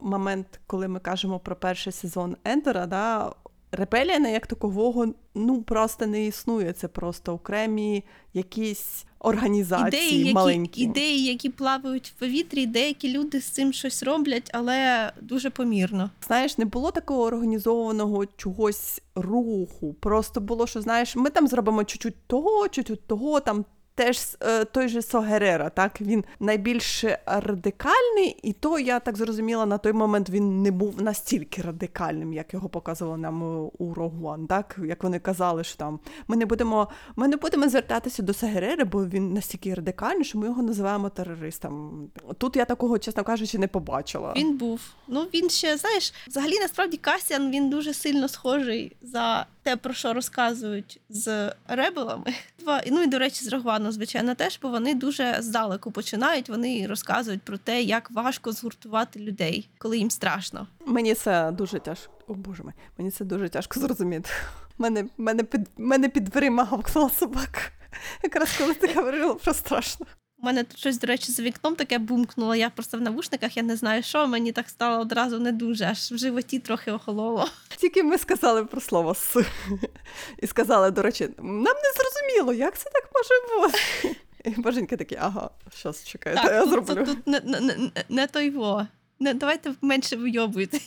[0.00, 3.32] момент, коли ми кажемо про перший сезон Ендера, да,
[3.72, 6.72] репелія не як такового ну просто не існує.
[6.72, 10.82] Це просто окремі якісь організації ідеї, які, маленькі.
[10.82, 16.10] ідеї, які плавають в повітрі, деякі люди з цим щось роблять, але дуже помірно.
[16.26, 19.94] Знаєш, не було такого організованого чогось руху.
[20.00, 23.64] Просто було, що знаєш, ми там зробимо чуть-чуть того, чуть-чуть того, там
[23.98, 29.78] теж е, той же Согерера, так він найбільш радикальний, і то я так зрозуміла, на
[29.78, 33.42] той момент він не був настільки радикальним, як його показували нам
[33.78, 34.46] у Рогуан.
[34.46, 38.84] Так як вони казали, що там ми не будемо, ми не будемо звертатися до Согерери,
[38.84, 42.08] бо він настільки радикальний, що ми його називаємо терористом.
[42.38, 44.34] Тут я такого, чесно кажучи, не побачила.
[44.36, 44.80] Він був.
[45.08, 50.12] Ну він ще знаєш, взагалі насправді Касіан він дуже сильно схожий за те, про що
[50.12, 52.34] розказують з ребелами.
[52.58, 53.48] Два Ну і до речі, з
[53.88, 56.48] Рогвану, звичайно, теж, бо вони дуже здалеку починають.
[56.48, 60.66] Вони розказують про те, як важко згуртувати людей, коли їм страшно.
[60.86, 62.12] Мені це дуже тяжко.
[62.28, 64.30] О боже мій, мені це дуже тяжко зрозуміти.
[64.78, 67.60] Мене мене під мене під дверима гавкнула собака.
[68.22, 70.06] Якраз коли ти говорила про страшно.
[70.42, 72.54] У мене тут щось, до речі, за вікном таке бумкнуло.
[72.54, 75.98] Я просто в навушниках, я не знаю, що мені так стало одразу не дуже, аж
[75.98, 77.48] в животі трохи охололо.
[77.76, 79.44] Тільки ми сказали про слово с
[80.38, 84.16] і сказали, до речі, нам не зрозуміло, як це так може бути.
[84.44, 86.94] І боженьки такі, ага, щас чекайте, так, я тут, зроблю.
[86.94, 88.86] Тут, тут не, не, не той во.
[89.20, 90.80] Не, давайте менше вийобуйте.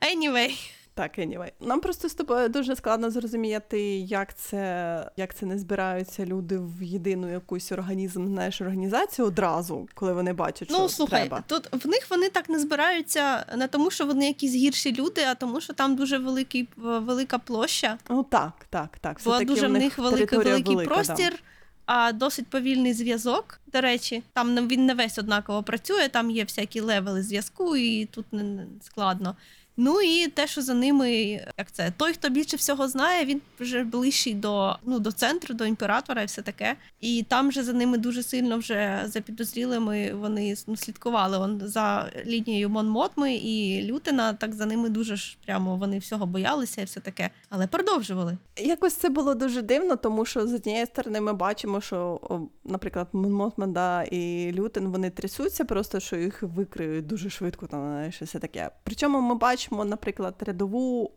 [0.00, 0.50] Anyway.
[0.94, 1.52] Так, anyway.
[1.60, 6.82] Нам просто з тобою дуже складно зрозуміти, як це як це не збираються люди в
[6.82, 11.44] єдину якусь організм, знаєш, організацію одразу, коли вони бачать, що ну, слухай, треба.
[11.46, 15.34] Тут в них вони так не збираються не тому, що вони якісь гірші люди, а
[15.34, 17.98] тому, що там дуже великий велика площа.
[18.10, 19.20] Ну так, так, так.
[19.24, 21.30] Бо дуже в них великий великий велика, простір.
[21.30, 21.38] Да.
[21.86, 23.60] А досить повільний зв'язок.
[23.72, 28.32] До речі, там він не весь однаково працює, там є всякі левели зв'язку, і тут
[28.32, 29.36] не складно.
[29.82, 31.12] Ну і те, що за ними,
[31.58, 35.66] як це, той, хто більше всього знає, він вже ближчий до ну, до центру, до
[35.66, 36.76] імператора і все таке.
[37.00, 42.10] І там вже за ними дуже сильно вже за підозрілими вони ну, слідкували Он за
[42.26, 44.32] лінією Монмотми і Лютина.
[44.32, 48.38] Так за ними дуже ж прямо вони всього боялися і все таке, але продовжували.
[48.56, 52.20] Якось це було дуже дивно, тому що з однієї сторони ми бачимо, що,
[52.64, 57.66] наприклад, Монмотман да, і Лютин вони трясуться, просто що їх викриють дуже швидко.
[57.66, 58.70] Там знаєш, все таке.
[58.84, 61.10] Причому ми бачимо бачимо, наприклад, рядову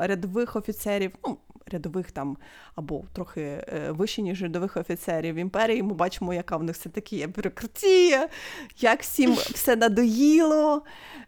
[0.00, 2.36] рядових офіцерів, ну рядових там
[2.74, 5.82] або трохи е, вище, ніж рядових офіцерів імперії.
[5.82, 8.28] Ми бачимо, яка в них все таки є бюрократія,
[8.78, 10.82] як всім все надоїло,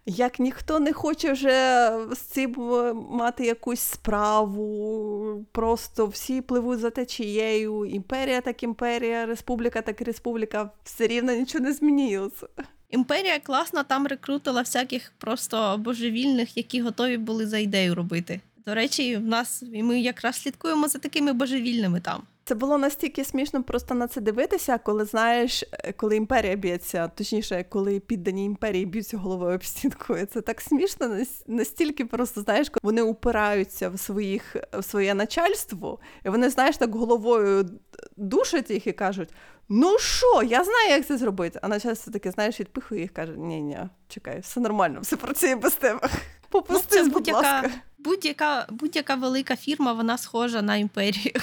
[0.06, 5.46] як ніхто не хоче вже з цим е, мати якусь справу.
[5.52, 7.84] Просто всі пливуть за течією.
[7.84, 12.46] Імперія так імперія, республіка так республіка, все рівно нічого не змінилося.
[12.90, 18.40] Імперія класна там рекрутила всяких просто божевільних, які готові були за ідею робити.
[18.66, 22.22] До речі, в нас і ми якраз слідкуємо за такими божевільними там.
[22.44, 25.64] Це було настільки смішно просто на це дивитися, коли знаєш,
[25.96, 30.16] коли імперія б'ється, точніше, коли піддані імперії б'ються головою об стінку.
[30.32, 36.28] Це так смішно, настільки просто знаєш, коли вони упираються в своїх в своє начальство, і
[36.28, 37.70] вони, знаєш, так головою
[38.16, 39.28] душать їх і кажуть:
[39.68, 41.58] Ну що, я знаю, як це зробити.
[41.62, 45.74] А начальство таке, знаєш, відпихує їх каже: ні ні чекай, все нормально, все працює без
[45.74, 46.08] тебе.
[46.48, 47.70] Попустись, ну, будь ласка.
[47.98, 51.34] Будь-яка будь-яка велика фірма, вона схожа на імперію.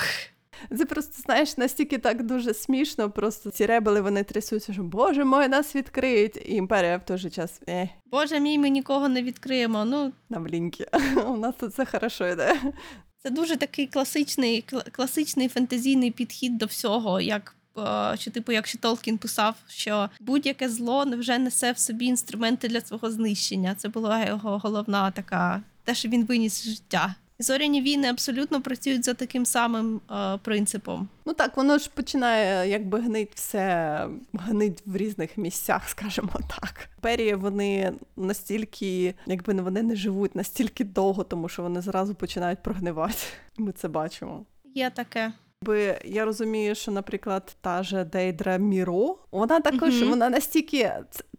[0.78, 3.12] Це просто, знаєш, настільки так дуже смішно.
[3.12, 6.38] Просто ці ребели вони трясуться, що Боже мой, нас відкриють.
[6.38, 7.62] І імперія в той же час.
[7.70, 7.90] Е.
[8.06, 9.86] Боже мій, ми нікого не відкриємо.
[9.86, 10.88] Ну на блінки.
[11.28, 12.62] У нас тут все хорошо йде.
[13.24, 17.56] Це дуже такий класичний, класичний фентезійний підхід до всього, як
[18.18, 22.82] чи типу, як ще Толкін писав, що будь-яке зло вже несе в собі інструменти для
[22.82, 23.76] свого знищення.
[23.76, 27.16] Це була його головна така, те, що він виніс з життя.
[27.40, 31.10] Зоряні війни абсолютно працюють за таким самим е, принципом.
[31.26, 36.90] Ну так, воно ж починає якби гнить все, гнить в різних місцях, скажімо так.
[37.02, 43.24] Перії вони настільки, якби вони не живуть настільки довго, тому що вони зразу починають прогнивати.
[43.58, 44.46] Ми це бачимо.
[44.76, 45.34] Є таке.
[45.64, 50.10] Би я розумію, що, наприклад, та же Дейдра Міро, вона також mm-hmm.
[50.10, 50.92] вона настільки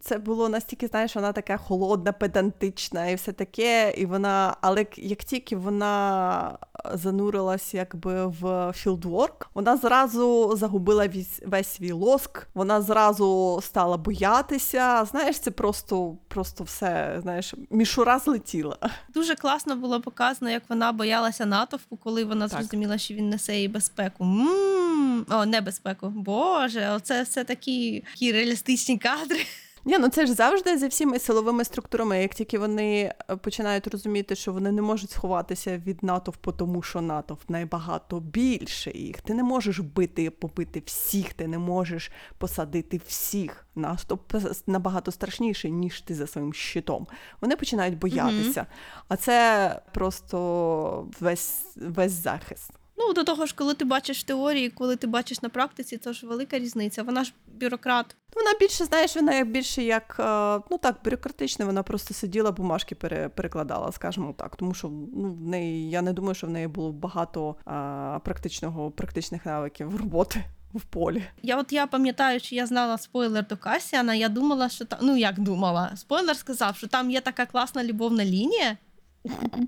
[0.05, 3.93] це було настільки, знаєш, вона така холодна, педантична і все таке.
[3.97, 6.57] І вона, але як тільки вона
[6.93, 15.05] занурилась якби в філдворк, вона зразу загубила весь, весь свій лоск, вона зразу стала боятися.
[15.05, 18.77] Знаєш, це просто просто все, знаєш, мішура злетіла.
[19.13, 22.59] Дуже класно було показано, як вона боялася натовпу, коли вона так.
[22.59, 24.23] зрозуміла, що він несе їй безпеку.
[24.23, 25.25] М-м-м.
[25.29, 26.09] О, небезпеку.
[26.09, 29.37] Боже, оце все такі, такі реалістичні кадри.
[29.87, 32.21] Ні, ну це ж завжди за всіми силовими структурами.
[32.21, 37.01] Як тільки вони е, починають розуміти, що вони не можуть сховатися від натовпу, тому що
[37.01, 39.21] натовп найбагато більше їх.
[39.21, 43.67] Ти не можеш бити і побити всіх, ти не можеш посадити всіх.
[43.75, 44.33] Наступ
[44.67, 47.07] набагато страшніший, ніж ти за своїм щитом.
[47.41, 48.61] Вони починають боятися.
[48.61, 49.05] Mm-hmm.
[49.07, 52.71] А це просто весь, весь захист.
[52.97, 56.13] Ну, до того ж, коли ти бачиш в теорії, коли ти бачиш на практиці, то
[56.13, 57.03] ж велика різниця.
[57.03, 58.15] Вона ж бюрократ.
[58.35, 62.95] Вона більше, знаєш, вона як більше як е, ну так, бюрократична, вона просто сиділа, бумажки
[62.95, 64.55] пере, перекладала, скажімо так.
[64.55, 68.91] Тому що ну, в неї, я не думаю, що в неї було багато а, практичного,
[68.91, 71.23] практичних навиків роботи в полі.
[71.43, 74.15] Я от я пам'ятаю, що я знала спойлер до Касіана.
[74.15, 78.25] Я думала, що там, ну як думала, спойлер сказав, що там є така класна любовна
[78.25, 78.77] лінія.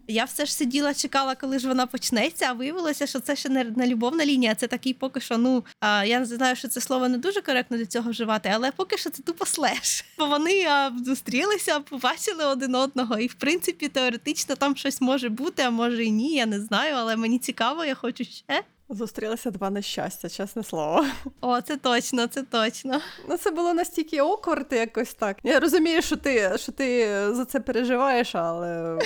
[0.08, 3.64] Я все ж сиділа, чекала, коли ж вона почнеться, а виявилося, що це ще не,
[3.64, 5.38] не любовна лінія, це такий поки що.
[5.38, 8.98] Ну а, я знаю, що це слово не дуже коректно для цього вживати, але поки
[8.98, 10.06] що це тупо слеш.
[10.18, 15.64] Бо вони а, зустрілися, побачили один одного, і в принципі теоретично там щось може бути,
[15.64, 16.34] а може і ні.
[16.34, 18.64] Я не знаю, але мені цікаво, я хочу ще.
[18.90, 21.06] Зустрілися два нещастя, чесне слово.
[21.42, 23.02] О, це точно, це точно.
[23.30, 25.38] Ну, це було настільки окорд, якось так.
[25.44, 29.00] Я розумію, що ти, що ти за це переживаєш, але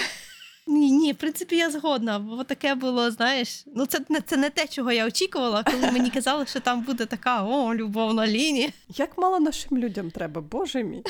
[0.68, 3.64] Ні, ні, в принципі, я згодна, бо таке було, знаєш.
[3.76, 7.06] Ну, це не це не те, чого я очікувала, коли мені казали, що там буде
[7.06, 8.70] така о, любовна лінія.
[8.90, 11.04] як мало нашим людям треба, боже мій.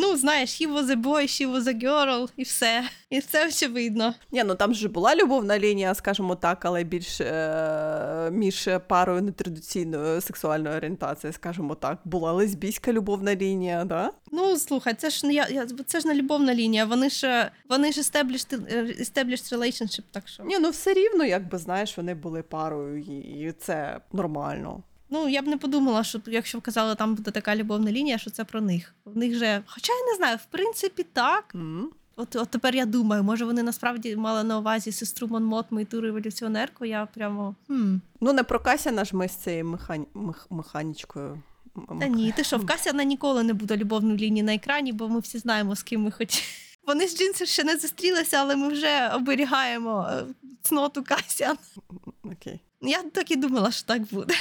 [0.00, 2.84] Ну, знаєш, he was a boy, she was a girl, і все.
[3.10, 4.14] І все очевидно.
[4.32, 10.20] Ні, ну там же була любовна лінія, скажімо так, але більш е- між парою нетрадиційної
[10.20, 14.12] сексуальної орієнтації, скажімо так, була лесбійська любовна лінія, да?
[14.32, 16.84] Ну, слухай, це ж не я, я це ж не любовна лінія.
[16.84, 18.58] Вони ж вони ж established,
[19.00, 20.42] established relationship, так що.
[20.42, 24.82] Ні, ну все рівно, якби знаєш, вони були парою, і це нормально.
[25.10, 28.44] Ну, я б не подумала, що якщо казали, там буде така любовна лінія, що це
[28.44, 28.94] про них.
[29.04, 31.54] В них же, хоча я не знаю, в принципі, так.
[31.54, 31.84] Mm.
[32.16, 36.00] От, от тепер я думаю, може вони насправді мали на увазі сестру Монмотму і ту
[36.00, 36.84] революціонерку.
[36.84, 37.96] Я прямо хм.
[38.20, 40.06] Ну, не про Касяна ж ми з цією механі...
[40.14, 40.46] мех...
[40.50, 41.42] механічкою.
[42.00, 45.20] Та ні, ти що, в Касяна ніколи не буде любовної лінії на екрані, бо ми
[45.20, 46.42] всі знаємо, з ким ми хоч.
[46.86, 50.24] Вони з Джинсом ще не зустрілися, але ми вже оберігаємо е,
[50.62, 51.56] цноту Касян.
[52.24, 52.60] Окей.
[52.80, 54.34] Я так і думала, що так буде.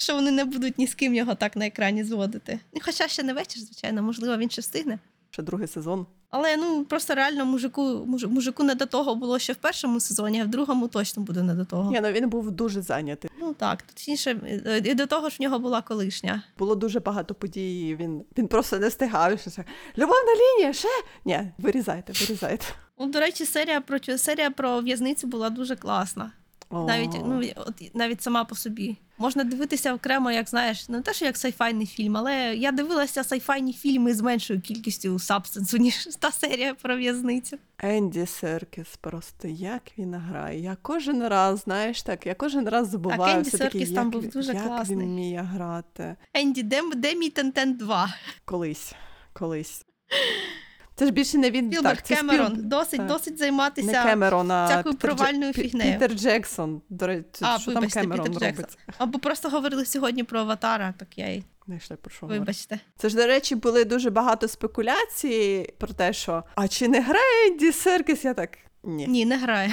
[0.00, 2.60] Що вони не будуть ні з ким його так на екрані зводити.
[2.74, 4.98] Ну, Хоча ще не вечір, звичайно, можливо, він ще встигне.
[5.30, 6.06] Ще другий сезон.
[6.30, 10.44] Але ну просто реально мужику, мужику не до того було ще в першому сезоні, а
[10.44, 11.90] в другому точно буде не до того.
[11.90, 13.30] Ні, ну він був дуже зайнятий.
[13.40, 14.40] Ну так, точніше,
[14.84, 16.42] і до того ж в нього була колишня.
[16.58, 17.96] Було дуже багато подій.
[18.00, 19.40] Він він просто не стигав.
[19.40, 19.64] Що це
[19.98, 20.88] любовна лінія, ще
[21.24, 22.66] ні, вирізайте, вирізайте.
[22.98, 26.32] Ну, до речі, серія про серія про в'язницю була дуже класна.
[26.70, 28.96] Навіть ну от навіть сама по собі.
[29.18, 33.72] Можна дивитися окремо, як знаєш, не те, що як сайфайний фільм, але я дивилася сайфайні
[33.72, 37.58] фільми з меншою кількістю сабстенсу, ніж та серія про в'язницю.
[37.78, 40.60] Енді Серкіс просто як він грає.
[40.60, 44.28] Я кожен раз, знаєш так, я кожен раз забуваю Енді все-таки, Серкіс як, там був
[44.28, 44.98] дуже як класний.
[44.98, 46.16] він вміє грати.
[46.34, 48.14] Енді, де, де мій Тентен 2?
[48.44, 48.94] Колись.
[49.32, 49.84] Колись.
[51.00, 52.52] Це ж більше не він Спілберг так, це Кемерон.
[52.52, 53.06] Спіл- Досить, так.
[53.06, 54.04] досить Не займатися.
[54.04, 55.92] Кемерон, а всякою Пітер провальною фігнею.
[55.92, 56.82] Пітер Джексон.
[56.88, 58.56] До речі, А, що вибачте, там Кемерон Пітер робить?
[58.56, 58.94] Джексон.
[58.98, 62.80] Або просто говорили сьогодні про аватара, так я й Не йшли про що вибачте.
[62.96, 67.48] Це ж, до речі, були дуже багато спекуляцій про те, що а чи не грає
[67.50, 68.24] Енді Серкіс?
[68.24, 68.58] Я так.
[68.84, 69.06] Ні.
[69.06, 69.70] Ні, не грає.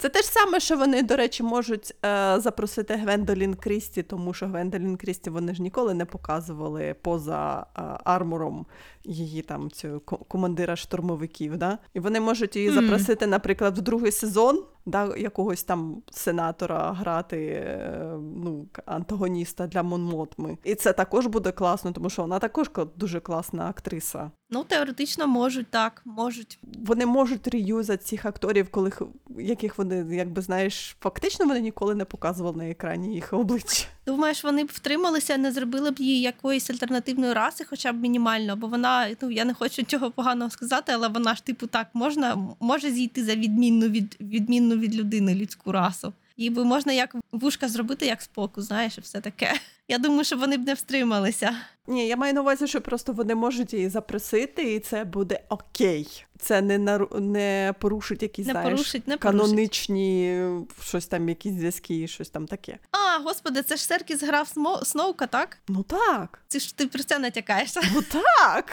[0.00, 4.46] Це те ж саме, що вони, до речі, можуть е, запросити Гвендолін Крісті, тому що
[4.46, 8.66] Гвендолін Крісті вони ж ніколи не показували поза е, армором
[9.08, 11.56] її там цю командира штурмовиків.
[11.56, 11.78] Да?
[11.94, 18.12] І вони можуть її запросити, наприклад, в другий сезон, да, якогось там сенатора грати е,
[18.36, 20.58] ну, антагоніста для Монмотми.
[20.64, 24.30] І це також буде класно, тому що вона також дуже класна актриса.
[24.50, 26.58] Ну, теоретично можуть, так, можуть.
[26.86, 28.92] Вони можуть реюзати цих акторів, коли
[29.38, 33.86] яких вони, якби знаєш, фактично вони ніколи не показували на екрані їх обличчя.
[34.06, 38.66] Думаєш, вони б втрималися, не зробили б її якоїсь альтернативної раси, хоча б мінімально, бо
[38.66, 42.90] вона, ну я не хочу чого поганого сказати, але вона ж, типу, так можна може
[42.90, 46.12] зійти за відмінну від відмінну від людини людську расу.
[46.40, 49.54] Їй би можна як вушка зробити, як споку, знаєш, і все таке.
[49.88, 51.56] Я думаю, що вони б не втрималися.
[51.86, 56.24] Ні, я маю на увазі, що просто вони можуть її запросити, і це буде окей.
[56.38, 57.08] Це не нару...
[57.20, 59.40] не порушить якісь Не знаєш, порушить, не порушить.
[59.42, 62.78] каноничні е, щось там, якісь зв'язки, щось там таке.
[62.92, 64.80] А, господи, це ж Серкіс грав Смо...
[64.84, 65.58] Сноука, так?
[65.68, 67.74] Ну так, Це ж ти про це натякаєш.
[67.94, 68.72] ну так.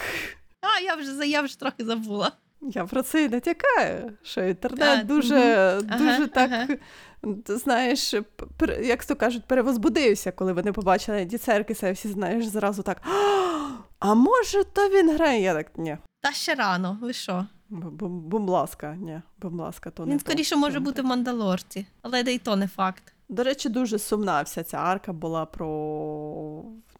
[0.60, 2.32] А, я вже я вже трохи забула.
[2.60, 5.34] Я про це і натякаю, що інтернет А, дуже,
[5.84, 5.98] мгм.
[5.98, 6.66] дуже Ага, так, ага.
[7.44, 8.14] Ти знаєш,
[8.82, 13.02] як то кажуть, перевозбудився, коли вони побачили Еді Серкіса, і всі, знаєш, зразу так.
[13.98, 15.42] «А, може, то він грає?
[15.42, 15.96] Я так, ні.
[16.20, 17.46] Та ще рано, ви що?
[17.68, 21.86] Бу- бу- ласка, ні, будь ласка, то не Він скоріше то може бути в Мандалорці,
[22.02, 23.02] але де й то не факт.
[23.28, 25.66] До речі, дуже сумна вся ця арка була про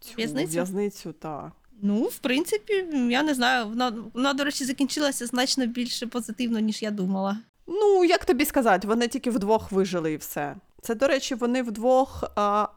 [0.00, 0.52] цю В'язницю?
[0.52, 1.52] в'язницю та.
[1.82, 2.72] Ну, в принципі,
[3.10, 3.66] я не знаю.
[3.68, 7.38] Вона, вона, до речі, закінчилася значно більше позитивно, ніж я думала.
[7.66, 10.56] Ну, як тобі сказати, вони тільки вдвох вижили і все.
[10.82, 12.24] Це, до речі, вони вдвох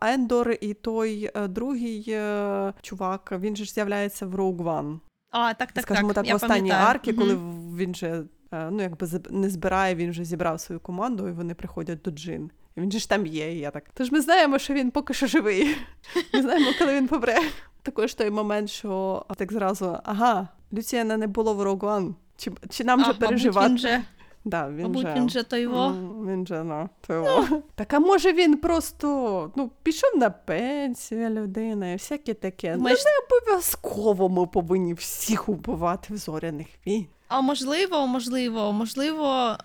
[0.01, 4.99] Ендор і той е, другий е, чувак, він же ж з'являється в Rogue One.
[5.31, 7.75] А, так, так, Скажімо так, я в останній аркі, коли Мгм.
[7.77, 12.01] він же е, ну, якби не збирає, він вже зібрав свою команду, і вони приходять
[12.01, 12.51] до Джин.
[12.77, 13.83] І він же ж там є, і я так.
[13.93, 15.75] Тож ми знаємо, що він поки що живий.
[16.33, 17.37] Ми знаємо, коли він помре.
[17.83, 22.13] Також той момент, що так зразу, ага, Люціана не було в Rogue One.
[22.37, 23.69] Чи, чи нам А, вже мабуть, переживати?
[23.69, 24.01] він же,
[24.45, 25.13] Да, він мабуть, же...
[25.15, 25.89] він же той во.
[26.27, 27.61] Він же, ну, того.
[27.75, 32.71] Так, а може він просто ну, пішов на пенсію людина і всяке таке.
[32.71, 37.07] Ну, Думаєш- не обов'язково ми повинні всіх убивати в зоряних війн.
[37.27, 39.57] А можливо, можливо, можливо,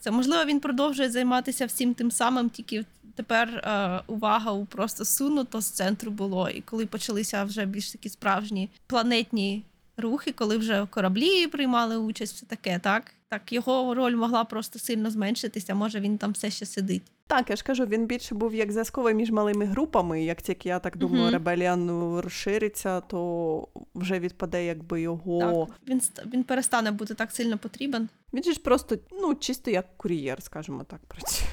[0.00, 2.84] це можливо, він продовжує займатися всім тим самим, тільки
[3.14, 3.64] тепер
[4.06, 6.48] увага у просто сунуто з центру було.
[6.48, 9.64] І коли почалися вже більш такі справжні планетні
[9.96, 13.14] рухи, коли вже кораблі приймали участь, все таке, так?
[13.32, 15.74] Так, його роль могла просто сильно зменшитися.
[15.74, 17.02] Може, він там все ще сидить.
[17.26, 20.24] Так, я ж кажу, він більше був як зв'язковий між малими групами.
[20.24, 21.32] Як тільки я так думаю, Мгм.
[21.32, 25.38] ребеліан розшириться, то вже відпаде якби його.
[25.68, 26.02] Так, він
[26.32, 28.08] він перестане бути так сильно потрібен.
[28.32, 31.48] Він же ж просто ну, чисто як кур'єр, скажімо так, працює.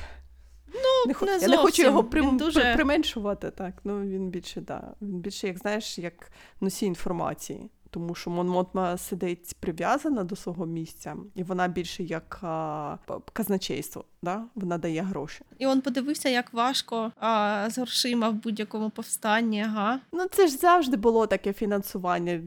[0.74, 2.38] Ну, не, не я не хочу його прим...
[2.38, 3.74] дуже- применшувати, так.
[3.84, 4.94] Ну, він більше, да.
[5.02, 7.70] Він більше, як знаєш, як носій інформації.
[7.90, 12.98] Тому що Монмотма сидить прив'язана до свого місця, і вона більше як а,
[13.34, 14.44] казначейство, да?
[14.56, 15.42] вона дає гроші.
[15.58, 19.64] І він подивився, як важко а, з грошима в будь-якому повстанні.
[19.64, 20.00] Ага.
[20.12, 22.42] Ну, це ж завжди було таке фінансування.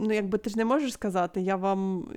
[0.00, 2.08] Ну, якби ти ж не можеш сказати, я вам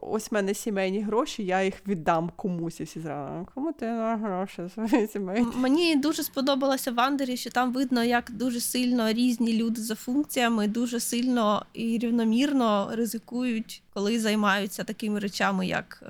[0.00, 3.48] ось в мене сімейні гроші, я їх віддам комусь і всі зразу.
[3.54, 5.48] Кому ти на гроші свої сімейні?
[5.56, 10.68] Мені дуже сподобалося в Андері, що там видно, як дуже сильно різні люди за функціями,
[10.68, 16.02] дуже сильно і рівномірно ризикують, коли займаються такими речами, як.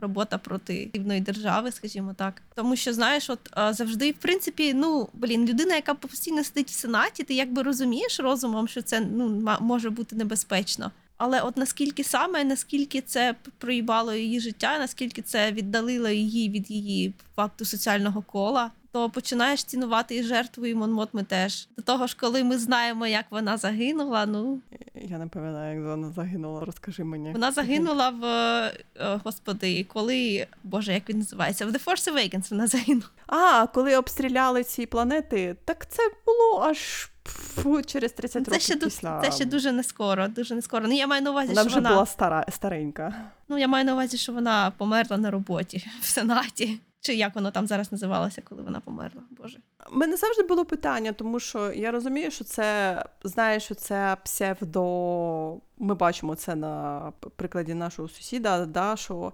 [0.00, 5.08] Робота проти рівної держави, скажімо так, тому що знаєш, от е, завжди, в принципі, ну
[5.12, 9.90] блін, людина, яка постійно сидить в сенаті, ти якби розумієш розумом, що це ну може
[9.90, 10.90] бути небезпечно.
[11.16, 17.14] Але от наскільки саме, наскільки це проїбало її життя, наскільки це віддалило її від її
[17.36, 21.68] факту соціального кола, то починаєш цінувати і жертву і Монмотми теж.
[21.76, 24.60] До того ж, коли ми знаємо, як вона загинула, ну
[24.94, 27.32] Я не пам'ятаю, як вона загинула, розкажи мені.
[27.32, 31.66] вона загинула в е, господи, коли Боже, як він називається?
[31.66, 33.06] В The Force Awakens вона загинула.
[33.26, 38.76] А, коли обстріляли ці планети, так це було аж фу, через 30 Це років ще,
[38.76, 39.20] після.
[39.24, 40.88] це ще дуже не скоро, дуже не скоро.
[40.88, 43.14] Ну я маю на увазі, Вона що вже вона була стара, старенька.
[43.48, 46.80] ну я маю на увазі, що вона померла на роботі в сенаті.
[47.00, 49.22] Чи як воно там зараз називалося, коли вона померла?
[49.30, 49.58] Боже.
[49.90, 55.60] Мене завжди було питання, тому що я розумію, що це знаєш, що це псевдо.
[55.78, 59.32] Ми бачимо це на прикладі нашого сусіда, да, що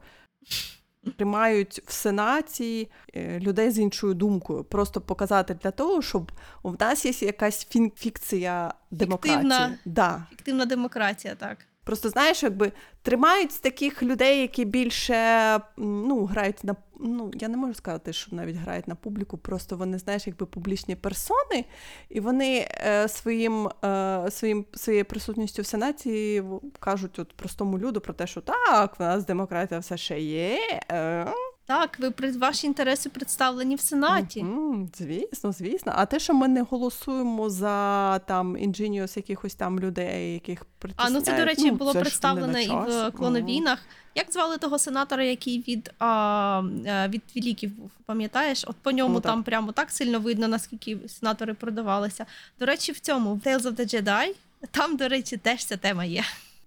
[1.17, 7.05] тримають в сенаті е, людей з іншою думкою, просто показати для того, щоб у нас
[7.05, 9.35] є якась фікція демократії.
[9.37, 9.79] Фіктивна.
[9.85, 10.27] Да.
[10.31, 11.59] Фіктивна демократія, так.
[11.85, 17.75] Просто знаєш, якби тримають таких людей, які більше ну, грають на ну я не можу
[17.75, 21.65] сказати, що навіть грають на публіку, просто вони, знаєш, якби публічні персони,
[22.09, 26.43] і вони е, своїм, е, своїм своєю присутністю в сенаті
[26.81, 30.59] кажуть от простому люду про те, що так, в нас демократія все ще є.
[30.91, 31.27] Е,
[31.67, 34.43] Так, ви при- ваші інтереси представлені в Сенаті.
[34.43, 35.93] Мгм, звісно, звісно.
[35.97, 41.21] А те, що ми не голосуємо за там інженіус якихось там людей, яких А ну
[41.21, 42.99] це, до речі, було представлено і в часі.
[42.99, 43.13] Мгм.
[43.13, 43.79] клоновійнах.
[44.15, 47.91] Як звали того сенатора, який від, а, е, від Віліків був?
[48.07, 48.65] Пам'ятаєш?
[48.69, 49.33] От по ньому Ну, так.
[49.33, 52.27] там прямо так сильно видно, наскільки сенатори продавалися.
[52.61, 54.35] До речі, в цьому в Tales of the Jedi,
[54.71, 56.25] там, до речі, теж ця тема є.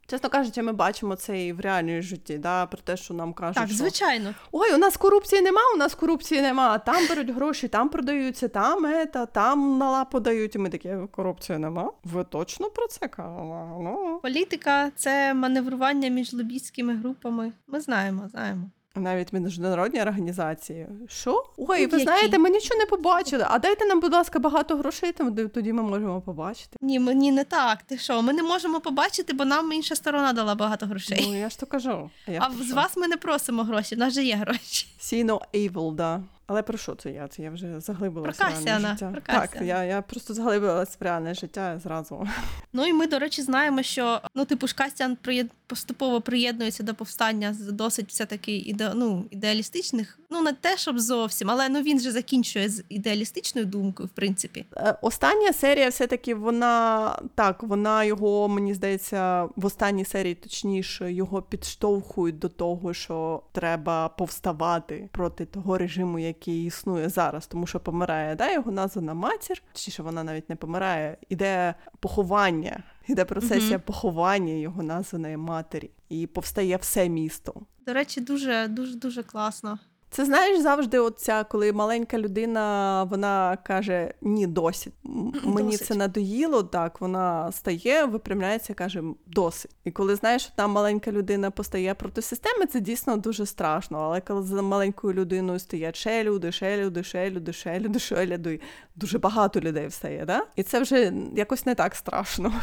[0.09, 3.55] Чесно кажучи, ми бачимо це і в реальній житті, да, про те, що нам кажуть,
[3.55, 4.33] Так, що звичайно.
[4.51, 6.77] ой, у нас корупції нема, у нас корупції нема.
[6.77, 10.55] Там беруть гроші, там продаються, там ета, там на лапу дають.
[10.55, 11.91] І ми такі корупції нема.
[12.03, 13.65] Ви точно про це казали?
[13.83, 17.51] Ну Політика це маневрування між лобістськими групами.
[17.67, 18.69] Ми знаємо, знаємо.
[18.97, 20.87] Навіть міжнародні організації.
[21.07, 21.43] Що?
[21.57, 23.45] Ой, ви знаєте, ми нічого не побачили.
[23.49, 26.77] А дайте нам, будь ласка, багато грошей, там тоді ми можемо побачити.
[26.81, 27.83] Ні, мені не так.
[27.83, 28.21] Ти що?
[28.21, 31.27] Ми не можемо побачити, бо нам інша сторона дала багато грошей.
[31.29, 32.09] Ну я ж то кажу.
[32.27, 34.87] Я а з вас ми не просимо гроші, в нас же є гроші.
[34.99, 36.21] See no evil, да.
[36.47, 37.27] Але про що це я?
[37.27, 39.11] Це я вже заглибилася в реальне життя.
[39.11, 42.27] про Так, я, я просто заглибилася в реальне життя зразу.
[42.73, 45.51] Ну і ми, до речі, знаємо, що ну, типу, ж Кастян приєд...
[45.67, 48.91] поступово приєднується до повстання з досить все-таки іде...
[48.95, 50.19] ну, ідеалістичних.
[50.29, 54.65] Ну, не те, щоб зовсім, але ну він же закінчує з ідеалістичною думкою, в принципі.
[54.75, 61.41] Е, Остання серія, все-таки, вона так, вона його, мені здається, в останній серії, точніше, його
[61.41, 68.35] підштовхують до того, що треба повставати проти того режиму, який існує зараз, тому що помирає
[68.35, 73.81] да, його названа матір, точніше, вона навіть не помирає, іде поховання, іде процесія Мгм.
[73.85, 77.61] поховання його названої матері, і повстає все місто.
[77.85, 79.79] До речі, дуже дуже дуже класно.
[80.09, 84.93] Це знаєш завжди, оця, коли маленька людина вона каже ні, досить.
[85.43, 85.87] Мені Досить.
[85.87, 86.63] це надоїло.
[86.63, 89.71] Так вона стає, випрямляється, каже досить.
[89.83, 93.97] І коли знаєш, одна маленька людина постає проти системи, це дійсно дуже страшно.
[93.97, 98.25] Але коли за маленькою людиною стоять ще люди, ще люди, ще люди, ще люди, ще
[98.25, 98.59] люди,
[98.95, 100.45] дуже багато людей встає, да?
[100.55, 102.53] І це вже якось не так страшно.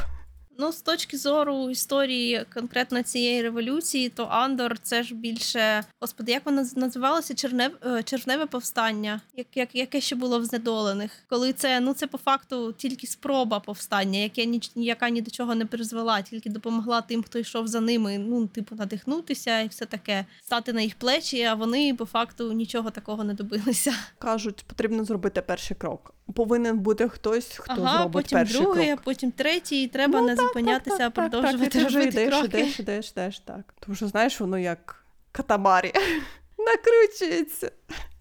[0.58, 5.84] Ну, з точки зору історії конкретно цієї революції, то Андор це ж більше.
[6.00, 7.34] Господи, як воно називалося?
[7.34, 7.72] Чернев...
[7.86, 11.10] е, Червневе повстання, як, як, яке ще було в знедолених.
[11.28, 15.54] Коли це ну це по факту тільки спроба повстання, яке ніч яка ні до чого
[15.54, 20.26] не призвела, тільки допомогла тим, хто йшов за ними, ну, типу, надихнутися і все таке,
[20.42, 23.94] стати на їх плечі, а вони по факту нічого такого не добилися.
[24.18, 26.14] Кажуть, потрібно зробити перший крок.
[26.34, 29.00] Повинен бути хтось, хто ага, зробить потім перший другий, крок.
[29.04, 32.46] потім третій, і треба Ну, не так, зупинятися, так, а продовжувати так, робити йдеш, кроки.
[32.46, 33.74] йдеш, йдеш, йдеш, так.
[33.80, 35.92] Тому що знаєш, воно як катамарі
[36.58, 37.70] накручується.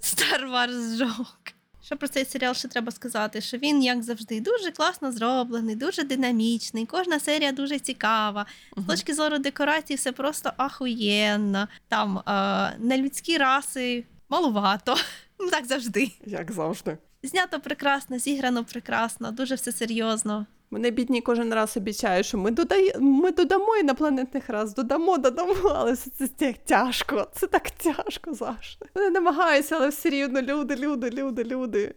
[0.01, 1.53] Star Wars joke.
[1.85, 3.41] Що про цей серіал ще треба сказати?
[3.41, 6.85] Що він, як завжди, дуже класно зроблений, дуже динамічний.
[6.85, 8.45] Кожна серія дуже цікава.
[8.77, 11.67] З точки зору декорацій, все просто ахуєнно.
[11.87, 14.95] Там е, нелюдські раси малувато.
[15.39, 16.11] Ну так завжди.
[16.25, 16.97] Як завжди.
[17.23, 20.45] Знято прекрасно, зіграно прекрасно, дуже все серйозно.
[20.71, 25.95] Вони бідні кожен раз обіцяють, що ми, додає, ми додамо інопланетних раз, додамо, додамо, але
[25.95, 28.85] це, це, це тяжко, це так тяжко завжди.
[28.95, 31.95] Вони намагаються, але все рівно люди, люди, люди, люди.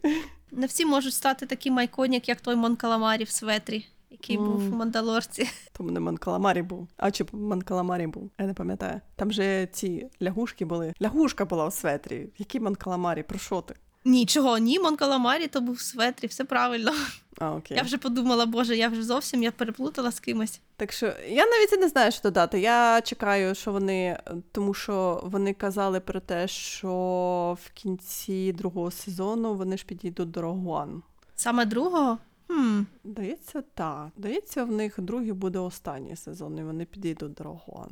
[0.51, 4.73] Не всі можуть стати таким iconic, як той Мон Каламарі в светрі, який був Мгм.
[4.73, 5.49] у Мандалорці.
[5.77, 6.87] Тому не Манкаламарі був.
[6.97, 8.31] А чи Манкаламарі був?
[8.39, 9.01] Я не пам'ятаю.
[9.15, 10.93] Там же ці лягушки були.
[11.01, 12.29] Лягушка була в светрі.
[12.37, 13.23] Який Манкаламарі?
[13.23, 13.75] Про що ти?
[14.05, 16.91] Нічого, ні, Мон Каламарі то був в светрі, все правильно.
[17.39, 17.77] А, окей.
[17.77, 20.61] Я вже подумала, боже, я вже зовсім я переплутала з кимось.
[20.75, 22.59] Так що я навіть і не знаю, що додати.
[22.59, 24.19] Я чекаю, що вони,
[24.51, 30.41] тому що вони казали про те, що в кінці другого сезону вони ж підійдуть до
[30.41, 31.03] Рогуан.
[31.35, 32.17] Саме другого?
[32.47, 32.81] Хм.
[33.05, 34.07] Здається, так.
[34.17, 37.89] Здається, в них другий буде останній сезон, і вони підійдуть до Рогуан.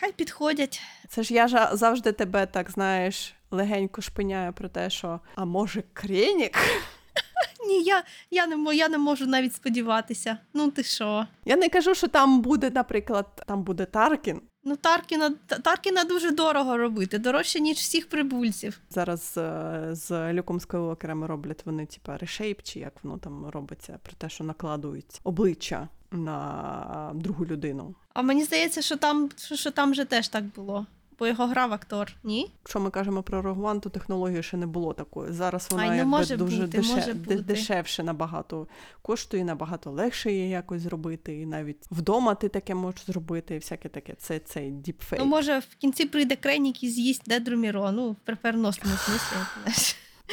[0.00, 0.82] Хай підходять.
[1.08, 5.82] Це ж я ж завжди тебе так знаєш, легенько шпиняю про те, що а може
[5.92, 6.58] Кренік?
[7.66, 10.38] Ні, я, я, не, я не можу навіть сподіватися.
[10.54, 11.26] Ну ти що?
[11.44, 14.40] Я не кажу, що там буде, наприклад, там буде Таркін.
[14.64, 18.80] Ну, Таркіна, Таркіна дуже дорого робити, дорожче, ніж всіх прибульців.
[18.90, 24.12] Зараз е, з Люком Скайуокером роблять вони, типа, решейп, чи як воно там робиться, про
[24.12, 27.94] те, що накладують обличчя на другу людину.
[28.14, 30.86] А мені здається, що там, що, що там же теж так було.
[31.20, 32.52] Бо його грав актор, ні?
[32.62, 35.32] Якщо ми кажемо про Рогван, то технології ще не було такої.
[35.32, 37.36] Зараз вона Ай, ну, якби може дуже бути, деше- може бути.
[37.36, 38.66] дешевше набагато
[39.02, 41.40] коштує, набагато легше її якось зробити.
[41.40, 44.14] І навіть вдома ти таке можеш зробити, і всяке таке.
[44.14, 45.22] Це цей діпфейк.
[45.22, 47.92] Ну, може, в кінці прийде Кренік і з'їсть Дедру Міро.
[47.92, 49.36] Ну, в переносному смислі.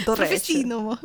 [0.06, 0.30] До речі.
[0.30, 0.98] професійному.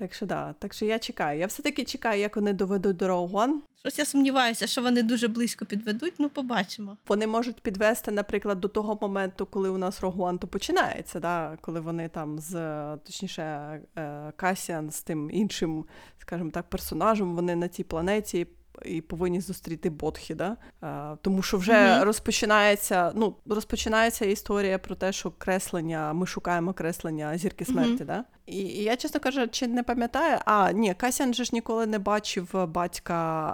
[0.00, 1.40] Так що да, так що я чекаю.
[1.40, 3.62] Я все-таки чекаю, як вони доведуть до Рогван.
[3.80, 6.96] Щось я сумніваюся, що вони дуже близько підведуть, ну побачимо.
[7.08, 11.58] Вони можуть підвести, наприклад, до того моменту, коли у нас Рогуан то починається, да?
[11.60, 12.52] коли вони там з
[12.96, 15.84] точніше е, Касіан з тим іншим,
[16.18, 18.46] скажімо так, персонажем, вони на цій планеті.
[18.84, 20.56] І повинні зустріти Бодхі, да?
[20.82, 22.02] Е, тому що вже Мгм.
[22.04, 28.04] розпочинається, ну, розпочинається історія про те, що креслення, ми шукаємо креслення зірки смерті.
[28.04, 28.24] Да?
[28.46, 30.38] І, і я, чесно кажучи, не пам'ятаю.
[30.44, 33.50] А, ні, Касіан же ж ніколи не бачив батька.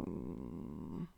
[0.00, 0.04] Е,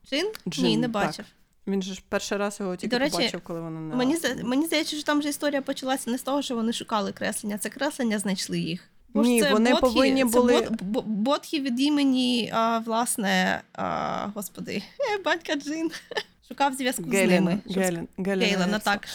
[0.09, 0.33] Джин?
[0.49, 0.93] Джин, Ні, не так.
[0.93, 1.25] бачив.
[1.67, 4.67] він же ж перший раз його тільки до речі, побачив, коли вони не Мені, мені
[4.67, 8.19] здається, що там же історія почалася не з того, що вони шукали креслення, це креслення
[8.19, 8.91] знайшли їх.
[9.15, 14.27] Бо Ні, це вони Ботхі- повинні це були- Бот, Бо- від імені, а, власне, а,
[14.35, 14.83] господи,
[15.25, 15.91] батька Джин.
[16.49, 17.27] Шукав зв'язку з ними.
[17.29, 18.09] Гелен, щоб Гелен,
[18.41, 19.09] Гейлена, так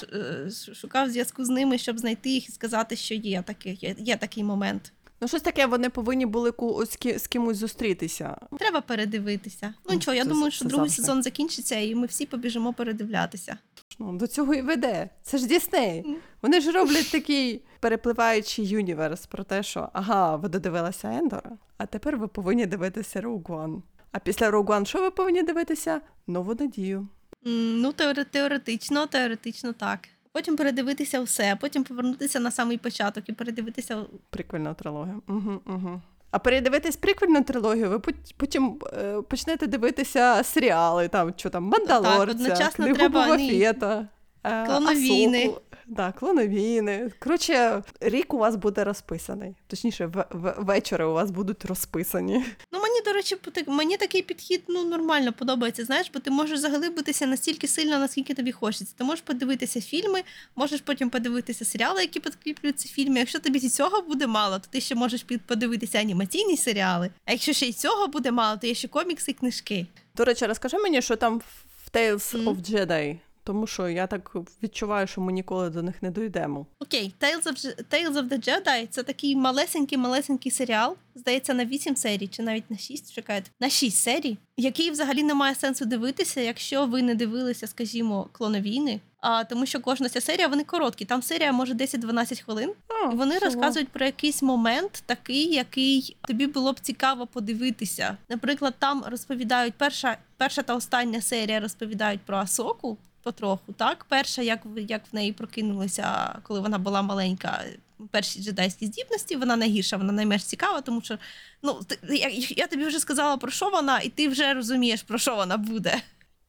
[0.76, 4.44] шукав зв'язку з ними, щоб знайти їх і сказати, що є такий, є, є такий
[4.44, 4.92] момент.
[5.22, 8.38] Ну, щось таке, вони повинні були ку- з, ки- з кимось зустрітися.
[8.60, 9.74] Треба передивитися.
[9.90, 11.02] Ну нічого, я це- думаю, це що другий завжди.
[11.04, 13.58] сезон закінчиться, і ми всі побіжимо передивлятися.
[14.00, 15.10] Ну, до цього і веде.
[15.22, 16.18] Це ж Дісней.
[16.42, 22.18] Вони ж роблять такий перепливаючий юніверс про те, що ага, ви додивилися Ендора, а тепер
[22.18, 23.82] ви повинні дивитися One.
[24.12, 26.02] А після One що ви повинні дивитися?
[26.28, 27.08] Нову надію.
[27.44, 27.94] Ну,
[28.32, 30.00] теоретично, теоретично так.
[30.32, 34.06] Потім передивитися все, потім повернутися на самий початок і передивитися.
[34.30, 35.22] Приквельна трилогія.
[35.28, 36.02] Угу, угу.
[36.32, 38.00] А передивитись приквельну трилогію, ви
[38.38, 43.60] потім е, почнете дивитися серіали, там, що там, Мандалорця, одночасно Книгу треба, Боба ні.
[43.60, 44.08] Фета,
[44.44, 45.40] е, Клоновіни.
[45.40, 45.62] Ахсоку.
[45.92, 47.12] Да, клоновійни.
[47.20, 49.56] Коротше, рік у вас буде розписаний.
[49.68, 52.46] Точніше, в- в- вечори у вас будуть розписані.
[52.72, 53.38] Ну, мені, до речі,
[53.68, 58.52] мені такий підхід ну, нормально подобається, знаєш, бо ти можеш заглибитися настільки сильно, наскільки тобі
[58.52, 58.94] хочеться.
[58.98, 60.22] Ти можеш подивитися фільми,
[60.56, 63.20] можеш потім подивитися серіали, які підкріплюють ці фільми.
[63.20, 67.10] Якщо тобі і цього буде мало, то ти ще можеш подивитися анімаційні серіали.
[67.26, 69.86] А якщо ще й цього буде мало, то є ще комікси і книжки.
[70.16, 71.42] До речі, розкажи мені, що там
[71.86, 72.48] в Tales Мгм.
[72.50, 73.18] of Jedi.
[73.50, 76.66] Тому що я так відчуваю, що ми ніколи до них не дійдемо.
[76.80, 80.96] Окей, Tales of, Tales of the Jedi це такий малесенький-малесенький серіал.
[81.16, 85.34] Здається, на 8 серій, чи навіть на 6, чекайте, на 6 серій, який взагалі не
[85.34, 89.00] має сенсу дивитися, якщо ви не дивилися, скажімо, клоновійни.
[89.22, 91.06] А тому що кожна ця серія вони короткі.
[91.06, 92.74] Там серія може 10-12 хвилин.
[92.88, 93.46] А, І вони всього.
[93.46, 98.18] розказують про якийсь момент, такий, який тобі було б цікаво подивитися.
[98.30, 102.98] Наприклад, там розповідають перша, перша та остання серія розповідають про Асоку.
[103.24, 107.64] Потроху, так перша, як як в неї прокинулися, коли вона була маленька,
[108.12, 109.36] перші джедайські здібності.
[109.36, 111.18] Вона найгірша, вона найменш цікава, тому що
[111.62, 115.18] ну ти, я, я тобі вже сказала про що вона, і ти вже розумієш про
[115.18, 116.02] що вона буде.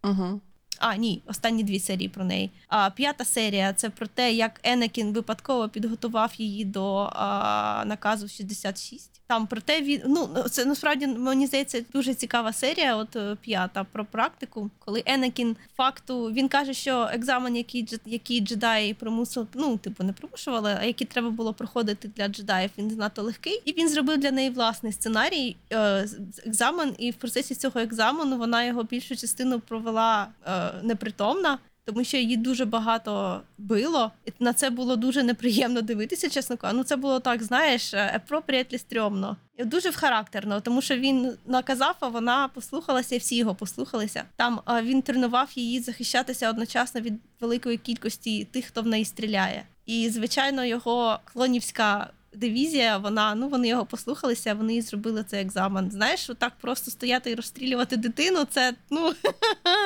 [0.04, 0.40] Угу.
[0.81, 2.51] А, ні, останні дві серії про неї.
[2.68, 9.20] А п'ята серія це про те, як Енекін випадково підготував її до а, наказу 66.
[9.31, 12.97] Там про те він ну це насправді мені здається дуже цікава серія.
[12.97, 18.95] От е, п'ята про практику, коли Енекін факту він каже, що екзамен, який який джедаї
[18.95, 23.62] примусив, ну типу не примушували, а який треба було проходити для джедаїв, він занадто легкий,
[23.64, 26.09] і він зробив для неї власний сценарій, е,
[26.47, 31.58] екзамен, і в процесі цього екзамену вона його більшу частину провела е, непритомна.
[31.84, 36.76] Тому що її дуже багато било, і на це було дуже неприємно дивитися, чесно кажучи.
[36.76, 39.36] Ну це було так, знаєш, е, appropriately стрьомно.
[39.58, 44.24] І дуже вхарактерно, тому що він наказав, а вона послухалася, і всі його послухалися.
[44.36, 49.64] Там він тренував її захищатися одночасно від великої кількості тих, хто в неї стріляє.
[49.86, 55.90] І звичайно, його клонівська дивізія, вона ну вони його послухалися, вони зробили цей екзамен.
[55.90, 59.14] Знаєш, так просто стояти і розстрілювати дитину, це ну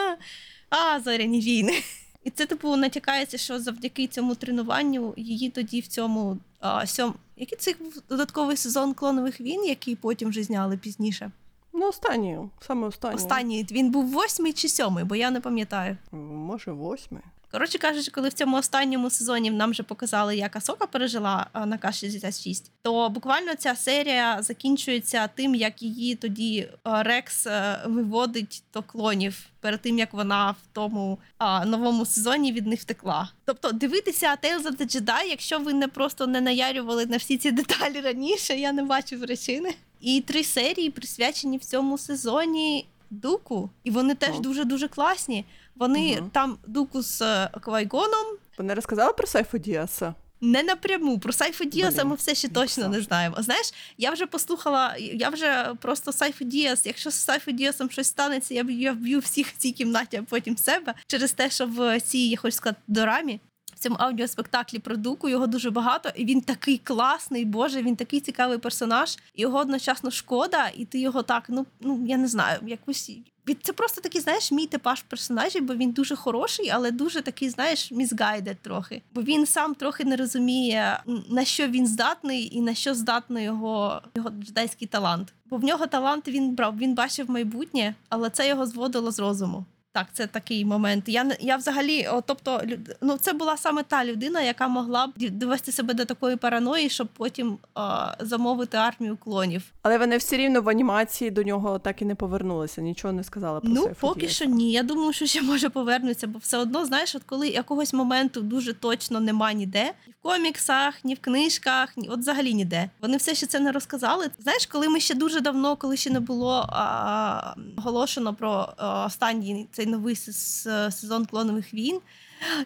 [0.74, 1.82] а зоряні війни.
[2.24, 7.14] І це типу натякається, що завдяки цьому тренуванню її тоді в цьому а, сьом.
[7.36, 11.30] Який це був додатковий сезон клонових війн, який потім вже зняли пізніше?
[11.72, 13.16] Ну, останній, саме останній.
[13.16, 15.96] Останній він був восьмий чи сьомий, бо я не пам'ятаю.
[16.12, 17.22] Може, восьмий.
[17.54, 21.98] Коротше кажучи, коли в цьому останньому сезоні нам вже показали, як Асока пережила а, наказ
[21.98, 29.46] 66, то буквально ця серія закінчується тим, як її тоді Рекс е, виводить до клонів
[29.60, 33.30] перед тим, як вона в тому а, новому сезоні від них втекла.
[33.44, 37.50] Тобто дивитися Tales of the Jedi, якщо ви не просто не наярювали на всі ці
[37.50, 39.74] деталі раніше, я не бачу причини.
[40.00, 45.44] І три серії присвячені в цьому сезоні Дуку, і вони теж дуже дуже класні.
[45.76, 46.30] Вони угу.
[46.32, 48.26] там Дуку з е, Квайгоном.
[48.58, 50.14] Вони розказали про Сайфу Діаса?
[50.40, 53.36] Не напряму про Сайфу Діаса ми все ще точно не знаємо.
[53.38, 56.86] Знаєш, я вже послухала, я вже просто Сайфу Діас.
[56.86, 60.22] Якщо з Сайфу Діасом щось станеться, я б- я вб'ю всіх в цій кімнаті, а
[60.22, 63.40] потім себе через те, що в цій я хочу сказати дорамі.
[63.84, 68.58] Цьому аудіоспектаклі про Дуку його дуже багато, і він такий класний, боже, він такий цікавий
[68.58, 69.16] персонаж.
[69.36, 73.10] Його одночасно шкода, і ти його так, ну ну я не знаю, якось
[73.48, 77.50] від- це просто такий, знаєш, мій типаж персонажів, бо він дуже хороший, але дуже такий,
[77.50, 79.02] знаєш, мізгайдед трохи.
[79.14, 84.02] Бо він сам трохи не розуміє, на що він здатний і на що здатний його,
[84.16, 85.32] його джедайський талант.
[85.50, 89.64] Бо в нього талант він брав, він бачив майбутнє, але це його зводило з розуму.
[89.94, 91.04] Так, це такий момент.
[91.08, 92.62] Я я взагалі, о, тобто,
[93.00, 97.08] ну це була саме та людина, яка могла б довести себе до такої параної, щоб
[97.16, 99.62] потім а, замовити армію клонів.
[99.82, 103.60] Але вони все рівно в анімації до нього так і не повернулися, нічого не сказали
[103.60, 104.72] про Ну, поки що ні.
[104.72, 108.72] Я думаю, що ще може повернутися, бо все одно, знаєш, от коли якогось моменту дуже
[108.72, 112.90] точно нема ніде, ні в коміксах, ні в книжках, ні от взагалі ніде.
[113.00, 114.30] Вони все ще це не розказали.
[114.38, 119.68] Знаєш, коли ми ще дуже давно, коли ще не було а, оголошено про а, останній
[119.72, 122.00] цей новий сезон клонових війн.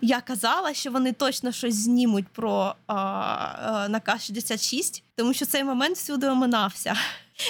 [0.01, 5.65] Я казала, що вони точно щось знімуть про а, а, наказ 66, тому що цей
[5.65, 6.97] момент всюди оминався.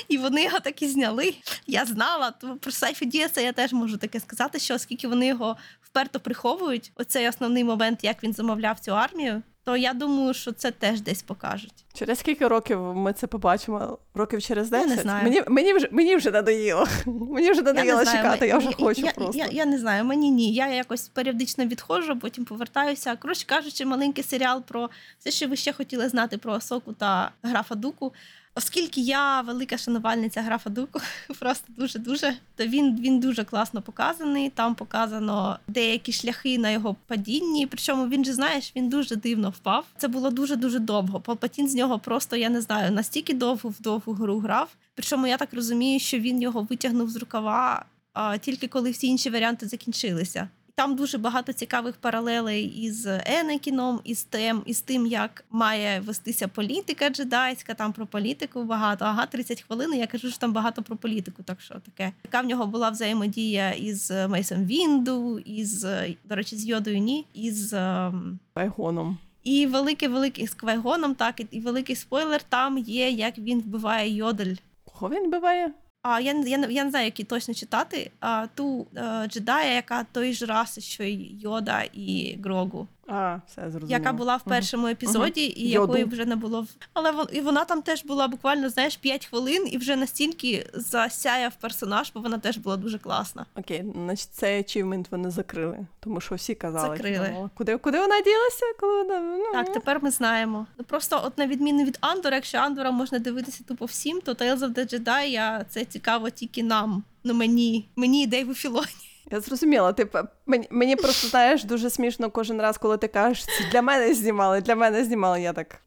[0.09, 1.35] І вони його так і зняли.
[1.67, 5.57] Я знала, то про Сайфі Діаса я теж можу таке сказати, що оскільки вони його
[5.83, 10.71] вперто приховують, оцей основний момент, як він замовляв цю армію, то я думаю, що це
[10.71, 11.85] теж десь покажуть.
[11.95, 13.99] Через скільки років ми це побачимо?
[14.15, 15.25] Років через Я не знаю.
[15.25, 16.87] Мені, мені, вже, мені вже надоїло.
[17.07, 19.39] Мені вже надоїло знаю, чекати, я вже я- хочу я, просто.
[19.39, 20.53] Я, я, не знаю, мені ні.
[20.53, 23.17] Я якось періодично відходжу, потім повертаюся.
[23.17, 27.75] Коротше кажучи, маленький серіал про все, що ви ще хотіли знати про Соку та графа
[27.75, 28.13] Дуку.
[28.59, 31.01] Оскільки я велика шанувальниця графа Дуку,
[31.39, 34.51] просто дуже дуже, то він, він дуже класно показаний.
[34.51, 37.67] Там показано деякі шляхи на його падінні.
[37.67, 39.85] Причому він же знаєш, він дуже дивно впав.
[39.97, 41.21] Це було дуже дуже довго.
[41.21, 44.69] Палпатін з нього просто я не знаю настільки довго в довгу гру грав.
[44.95, 49.31] Причому я так розумію, що він його витягнув з рукава а, тільки коли всі інші
[49.31, 50.49] варіанти закінчилися.
[50.79, 57.11] Там дуже багато цікавих паралелей із Енекіном, із тим, із тим, як має вестися політика
[57.11, 57.75] джедайська.
[57.75, 59.05] Там про політику багато.
[59.05, 59.95] Ага, 30 хвилин.
[59.95, 61.43] Я кажу, що там багато про політику.
[61.43, 62.13] Так що таке.
[62.25, 67.27] Яка в нього була взаємодія із Мейсом Вінду, із е, до речі, з Йодою Ні,
[67.35, 67.73] із.
[67.73, 69.19] ем, Байгоном.
[69.45, 72.43] і великий великий з Квайгоном, так і великий спойлер.
[72.43, 74.55] Там є, як він вбиває йодель.
[74.85, 75.73] Кого він вбиває?
[76.11, 78.11] А я, не- я, не- я не знаю, які точно читати.
[78.21, 83.63] А ту е, джедая, яка той ж раси, що й Йода і Грогу, А, все
[83.63, 83.91] зрозуміло.
[83.91, 85.93] яка була в першому епізоді, і Йоду.
[85.93, 86.63] якої вже не було.
[86.63, 90.71] в- Але вон, і вона там теж була буквально, знаєш, 5 хвилин, і вже настільки
[90.75, 93.47] засяяв персонаж, бо вона теж була дуже класна.
[93.57, 96.97] Окей, значить цей ачівмент вони закрили, тому що всі казали.
[96.97, 97.31] Закрили.
[97.35, 98.65] ну, Куди, куди вона ділася?
[98.81, 99.21] Коли вона...
[99.21, 100.67] Ну, Так, тепер ми знаємо.
[100.79, 104.59] Ну просто, от на відміну від Андора, якщо Андора можна дивитися тупо всім, то Tales
[104.59, 107.03] of the Jedi я- це цікаво тільки нам.
[107.25, 108.87] Ну мені, мені і Дейву Філоні.
[109.31, 109.93] Я зрозуміла.
[109.93, 110.09] Ти
[110.47, 114.61] мені, мені просто знаєш дуже смішно кожен раз, коли ти кажеш, це для мене знімали,
[114.61, 115.41] для мене знімали.
[115.43, 115.81] Я так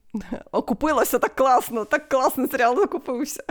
[0.52, 3.44] окупилася так класно, так класно серіал закупився.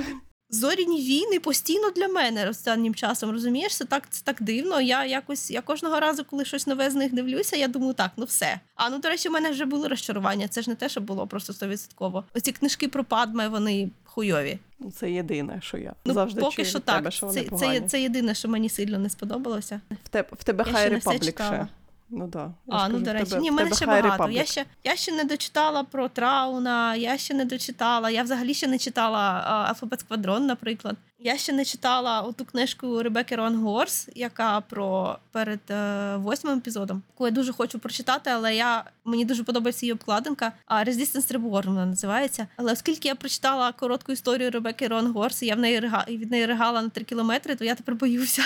[0.51, 3.31] Зоріні війни постійно для мене останнім часом.
[3.31, 4.81] Розумієш, це так, це так дивно.
[4.81, 8.25] Я якось я кожного разу, коли щось нове з них дивлюся, я думаю, так, ну
[8.25, 8.61] все.
[8.75, 10.49] А ну до речі, у мене вже були розчарування.
[10.49, 12.25] Це ж не те, що було просто стовідсотково.
[12.35, 14.59] Оці книжки про падме, вони хуйові.
[14.79, 17.13] Ну, Це єдине, що я Ну завжди поки чую що від тебе, так.
[17.13, 19.81] що вони Це, це, це єдине, що мені сильно не сподобалося.
[20.05, 21.51] В тебе, в тебе Я Republic читала.
[21.51, 21.67] ще.
[22.13, 22.53] Ну да.
[22.67, 24.31] Я А, ж ну до речі, тебе- ні, в мене ще багато.
[24.31, 28.11] Я ще, я ще не дочитала про Трауна, я ще не дочитала.
[28.11, 29.21] Я взагалі ще не читала
[29.69, 30.97] Алфабет Сквадрон, наприклад.
[31.19, 37.03] Я ще не читала оту книжку Ребекки Рон Горс, яка про перед е, восьмим епізодом,
[37.15, 40.53] яку я дуже хочу прочитати, але я мені дуже подобається її обкладинка.
[40.67, 42.47] А Resistance Reborn вона називається.
[42.57, 46.17] Але оскільки я прочитала коротку історію Ребекки Рон Горс, і я в неї рига, і
[46.17, 48.43] від неї ригала на три кілометри, то я тепер боюся.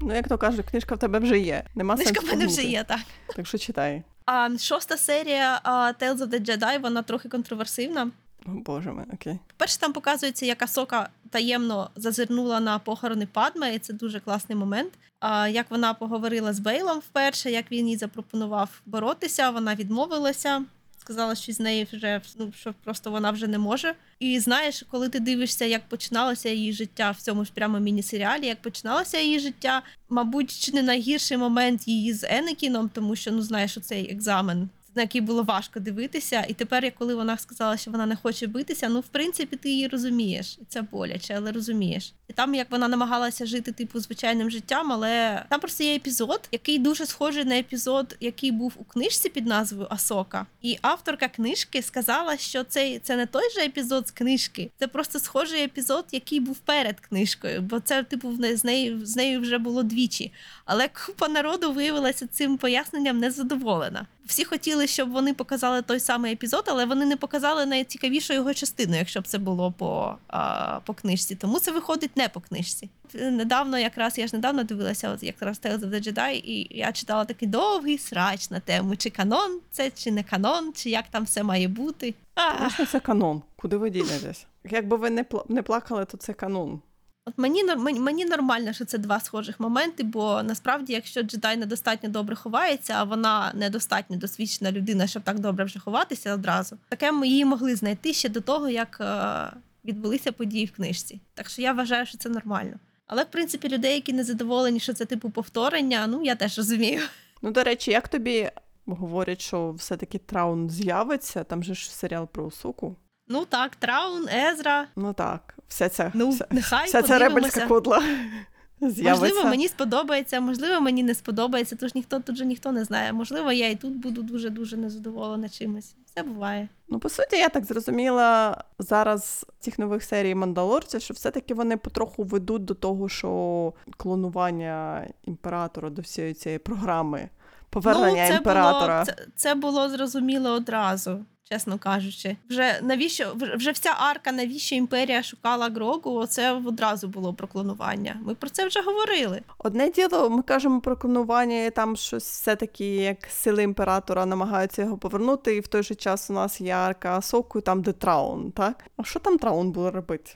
[0.00, 1.64] Ну, як то кажуть, книжка в тебе вже є.
[1.74, 3.00] Нема Книжка в мене вже є, так.
[3.36, 4.02] Так що читай.
[4.26, 8.10] А шоста серія а, Tales of the Jedi, вона трохи контроверсивна.
[8.46, 9.38] О, Боже мій, окей.
[9.56, 14.92] Перше, там показується, як Асока таємно зазирнула на похорони Падме, і це дуже класний момент.
[15.20, 20.64] А, як вона поговорила з Бейлом вперше, як він їй запропонував боротися, вона відмовилася.
[21.08, 23.94] Сказала, що з неї вже ну що просто вона вже не може.
[24.18, 28.62] І знаєш, коли ти дивишся, як починалося її життя в цьому ж прямо міні-серіалі, як
[28.62, 33.76] починалося її життя, мабуть, чи не найгірший момент її з Енекіном, тому що ну знаєш,
[33.76, 34.68] оцей екзамен,
[34.98, 36.44] на який було важко дивитися.
[36.48, 39.88] І тепер, коли вона сказала, що вона не хоче битися, ну в принципі ти її
[39.88, 42.12] розумієш, це боляче, але розумієш.
[42.28, 46.78] І там як вона намагалася жити типу звичайним життям, але там просто є епізод, який
[46.78, 50.46] дуже схожий на епізод, який був у книжці під назвою Асока.
[50.62, 55.18] І авторка книжки сказала, що це, це не той же епізод з книжки, це просто
[55.18, 59.82] схожий епізод, який був перед книжкою, бо це типу з нею з нею вже було
[59.82, 60.32] двічі.
[60.64, 64.06] Але купа народу виявилася цим поясненням незадоволена.
[64.28, 68.96] Всі хотіли, щоб вони показали той самий епізод, але вони не показали найцікавішу його частину,
[68.96, 71.34] якщо б це було по, а, по книжці.
[71.34, 72.90] Тому це виходить не по книжці.
[73.14, 77.24] Недавно, якраз я ж недавно дивилася, от якраз Tales of the Jedi, і я читала
[77.24, 81.42] такий довгий срач на тему, чи канон це, чи не канон, чи як там все
[81.42, 82.14] має бути.
[82.60, 83.42] Звісно, це канон.
[83.56, 84.46] Куди ви дінетесь?
[84.70, 85.10] Якби ви
[85.48, 86.80] не плакали, то це канон.
[87.28, 87.64] От мені,
[88.00, 93.04] мені, нормально, що це два схожих моменти, бо насправді, якщо джедай недостатньо добре ховається, а
[93.04, 98.12] вона недостатньо досвідчена людина, щоб так добре вже ховатися одразу, таке ми її могли знайти
[98.12, 101.20] ще до того, як е, відбулися події в книжці.
[101.34, 102.76] Так що я вважаю, що це нормально.
[103.06, 107.00] Але в принципі людей, які не задоволені, що це типу повторення, ну я теж розумію.
[107.42, 108.50] Ну, до речі, як тобі
[108.86, 112.96] говорять, що все-таки Траун з'явиться, там же ж серіал про Усуку.
[113.28, 114.86] Ну так, Траун, Езра.
[114.96, 118.02] Ну так, вся ця, Ну нехай вся ця ребельська кудла
[118.80, 119.10] з'явиться.
[119.10, 123.12] Можливо, мені сподобається, можливо, мені не сподобається, тож ніхто тут же ніхто не знає.
[123.12, 125.94] Можливо, я і тут буду дуже дуже незадоволена чимось.
[126.06, 126.68] Все буває.
[126.88, 132.24] Ну, по суті, я так зрозуміла зараз цих нових серій Мандалорців, що все-таки вони потроху
[132.24, 137.28] ведуть до того, що клонування імператора до всієї цієї програми
[137.70, 139.04] повернення ну, це імператора.
[139.04, 141.24] Було, це, це було зрозуміло одразу.
[141.50, 146.14] Чесно кажучи, вже навіщо вже вся арка, навіщо імперія шукала Грогу?
[146.14, 148.16] Оце одразу було про клонування.
[148.24, 149.42] Ми про це вже говорили.
[149.58, 154.98] Одне діло, ми кажемо про клонування, і там щось все-таки як сили імператора намагаються його
[154.98, 158.84] повернути, і в той же час у нас є арка Соку, там де Траун, так?
[158.96, 160.32] А що там Траун буде робити?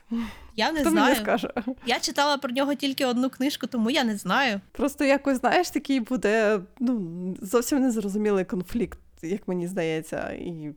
[0.55, 1.05] Я не Хто знаю.
[1.07, 1.53] мені скаже?
[1.85, 4.61] Я читала про нього тільки одну книжку, тому я не знаю.
[4.71, 10.29] Просто якось, знаєш, такий буде ну, зовсім незрозумілий конфлікт, як мені здається.
[10.29, 10.73] І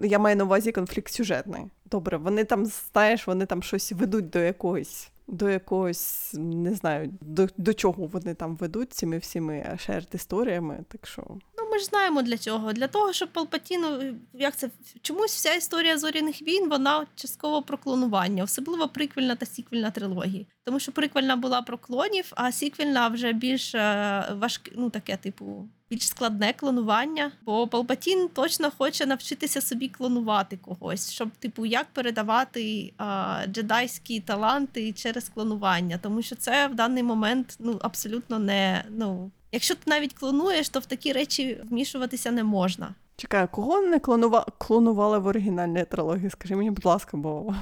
[0.00, 1.62] я маю на увазі конфлікт сюжетний.
[1.90, 5.10] Добре, вони там, знаєш, вони там щось ведуть до якогось.
[5.28, 10.84] До якогось, не знаю, до, до чого вони там ведуть цими всіми шерт історіями.
[10.88, 11.22] Так що
[11.58, 12.72] Ну, ми ж знаємо для чого.
[12.72, 14.70] Для того, щоб Палпатіну, як це
[15.02, 20.46] чомусь вся історія зоряних війн, вона частково про клонування, особливо приквельна та сіквельна трилогії.
[20.64, 25.68] Тому що приквельна була про клонів, а сіквельна вже більш е, важке, ну таке, типу,
[25.90, 27.32] більш складне клонування.
[27.44, 34.92] Бо Палпатін точно хоче навчитися собі клонувати когось, щоб, типу, як передавати а, джедайські таланти
[34.92, 35.98] через клонування.
[36.02, 39.30] Тому що це в даний момент ну абсолютно не ну.
[39.52, 42.94] Якщо ти навіть клонуєш, то в такі речі вмішуватися не можна.
[43.16, 44.46] чекай, кого не клонува...
[44.58, 46.30] клонували в оригінальній трилогії?
[46.30, 47.54] Скажи мені, будь ласка, бо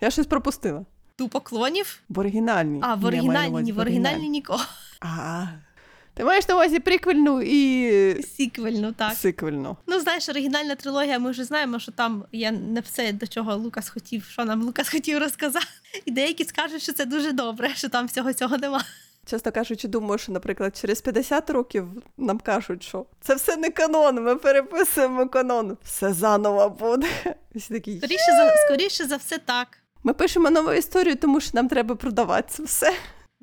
[0.00, 0.84] я щось пропустила.
[1.16, 2.02] Тупо клонів.
[2.08, 2.80] В оригінальній.
[2.82, 4.60] А, в оригінальній, ні, в оригінальній нікого.
[5.00, 5.46] А,
[6.14, 9.12] ти маєш на увазі приквельну і Сіквельну, так.
[9.12, 9.76] сиквельну.
[9.86, 13.88] Ну, знаєш, оригінальна трилогія, ми вже знаємо, що там є не все, до чого Лукас
[13.88, 15.66] хотів, що нам Лукас хотів розказати.
[16.04, 18.84] І деякі скажуть, що це дуже добре, що там всього цього нема.
[19.26, 24.22] Чесно кажучи, думаю, що, наприклад, через 50 років нам кажуть, що це все не канон,
[24.22, 25.76] ми переписуємо канон.
[25.84, 27.08] Все заново буде.
[27.54, 29.78] Всі такі, Скоріше за скоріше за все, так.
[30.02, 32.92] Ми пишемо нову історію, тому що нам треба продавати це все.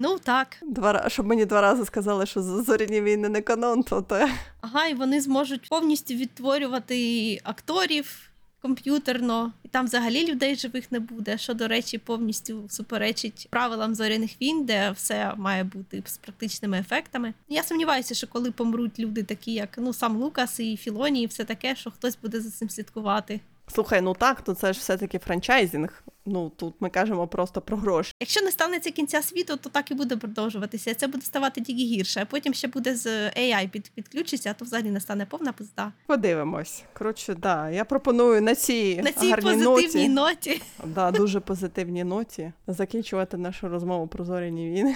[0.04, 0.58] Ну так.
[0.62, 4.32] Два, щоб мені два рази сказали, що зоряні війни не канон, то те.
[4.62, 8.32] Ага, і вони зможуть повністю відтворювати акторів
[8.62, 11.38] комп'ютерно, і там взагалі людей живих не буде.
[11.38, 17.34] Що, до речі, повністю суперечить правилам зоряних війн, де все має бути з практичними ефектами.
[17.50, 21.44] Я сумніваюся, що коли помруть люди, такі як ну сам Лукас і Філоні, і все
[21.44, 23.40] таке, що хтось буде за цим слідкувати.
[23.74, 26.04] Слухай, ну так, то це ж все-таки франчайзинг.
[26.26, 28.14] Ну тут ми кажемо просто про гроші.
[28.20, 30.94] Якщо не станеться кінця світу, то так і буде продовжуватися.
[30.96, 32.20] Це буде ставати тільки гірше.
[32.22, 35.92] А потім ще буде з AI під, підключиться, а то взагалі настане повна пизда.
[36.08, 36.84] Подивимось.
[36.94, 40.50] Коротше, да, я пропоную на цій, На цій гарній позитивній ноті.
[40.50, 40.62] ноті.
[40.86, 44.96] Да, дуже позитивній ноті закінчувати нашу розмову про зоряні війни.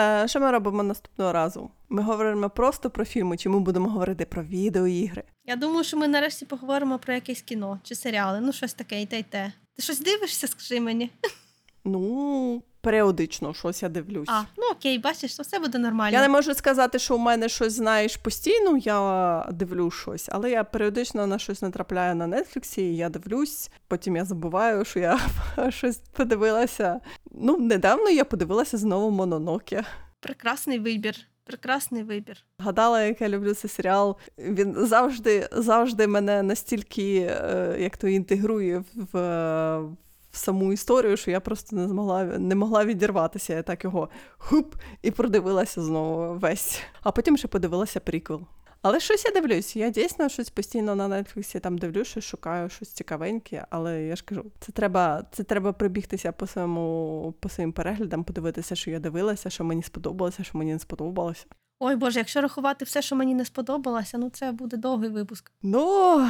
[0.00, 1.70] Е, що ми робимо наступного разу?
[1.88, 5.24] Ми говоримо просто про фільми, чи ми будемо говорити про відеоігри?
[5.44, 8.40] Я думаю, що ми нарешті поговоримо про якесь кіно чи серіали.
[8.40, 9.52] Ну, щось таке, і те, й те.
[9.76, 11.10] Ти щось дивишся, скажи мені.
[11.84, 14.28] Ну, періодично щось я дивлюсь.
[14.28, 16.16] А, ну окей, бачиш, то все буде нормально.
[16.16, 20.64] Я не можу сказати, що у мене щось знаєш постійно, я дивлюсь щось, але я
[20.64, 25.20] періодично на щось натрапляю на Нетфліксі, і я дивлюсь, потім я забуваю, що я
[25.68, 27.00] щось подивилася.
[27.30, 29.84] Ну, недавно я подивилася знову Мононоке.
[30.20, 31.16] Прекрасний вибір.
[31.44, 32.36] Прекрасний вибір.
[32.58, 34.16] Гадала, як я люблю цей серіал.
[34.38, 39.18] Він завжди, завжди мене настільки е, як то інтегрує в,
[40.32, 43.54] в саму історію, що я просто не змогла не могла відірватися.
[43.54, 44.08] Я так його
[44.38, 46.80] хуп і продивилася знову весь.
[47.02, 48.40] А потім ще подивилася приквел.
[48.82, 49.76] Але щось я дивлюсь.
[49.76, 54.24] Я дійсно щось постійно на Нетфліксі там дивлюсь, щось шукаю, щось цікавеньке, але я ж
[54.24, 59.50] кажу, це треба, це треба прибігтися по своєму по своїм переглядам, подивитися, що я дивилася,
[59.50, 61.46] що мені сподобалося, що мені не сподобалося.
[61.80, 65.52] Ой Боже, якщо рахувати все, що мені не сподобалося, ну це буде довгий випуск.
[65.62, 66.26] Ну,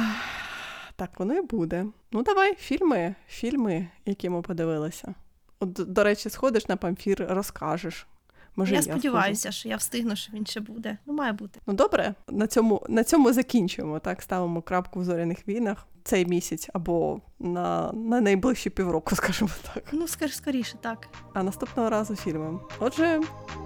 [0.95, 1.85] так воно і буде.
[2.11, 5.13] Ну, давай, фільми, фільми, які ми подивилися.
[5.59, 8.07] От, до речі, сходиш на памфір, розкажеш.
[8.55, 8.99] Може, я схожу.
[8.99, 10.97] сподіваюся, що я встигну, що він ще буде.
[11.05, 11.59] Ну, має бути.
[11.67, 13.99] Ну добре, на цьому, на цьому закінчуємо.
[13.99, 19.83] Так, ставимо крапку в зоряних війнах цей місяць або на, на найближчі півроку, скажімо так.
[19.91, 21.07] Ну, скоріше, так.
[21.33, 22.61] А наступного разу фільмом.
[22.79, 23.21] Отже,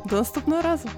[0.05, 0.89] до наступного разу.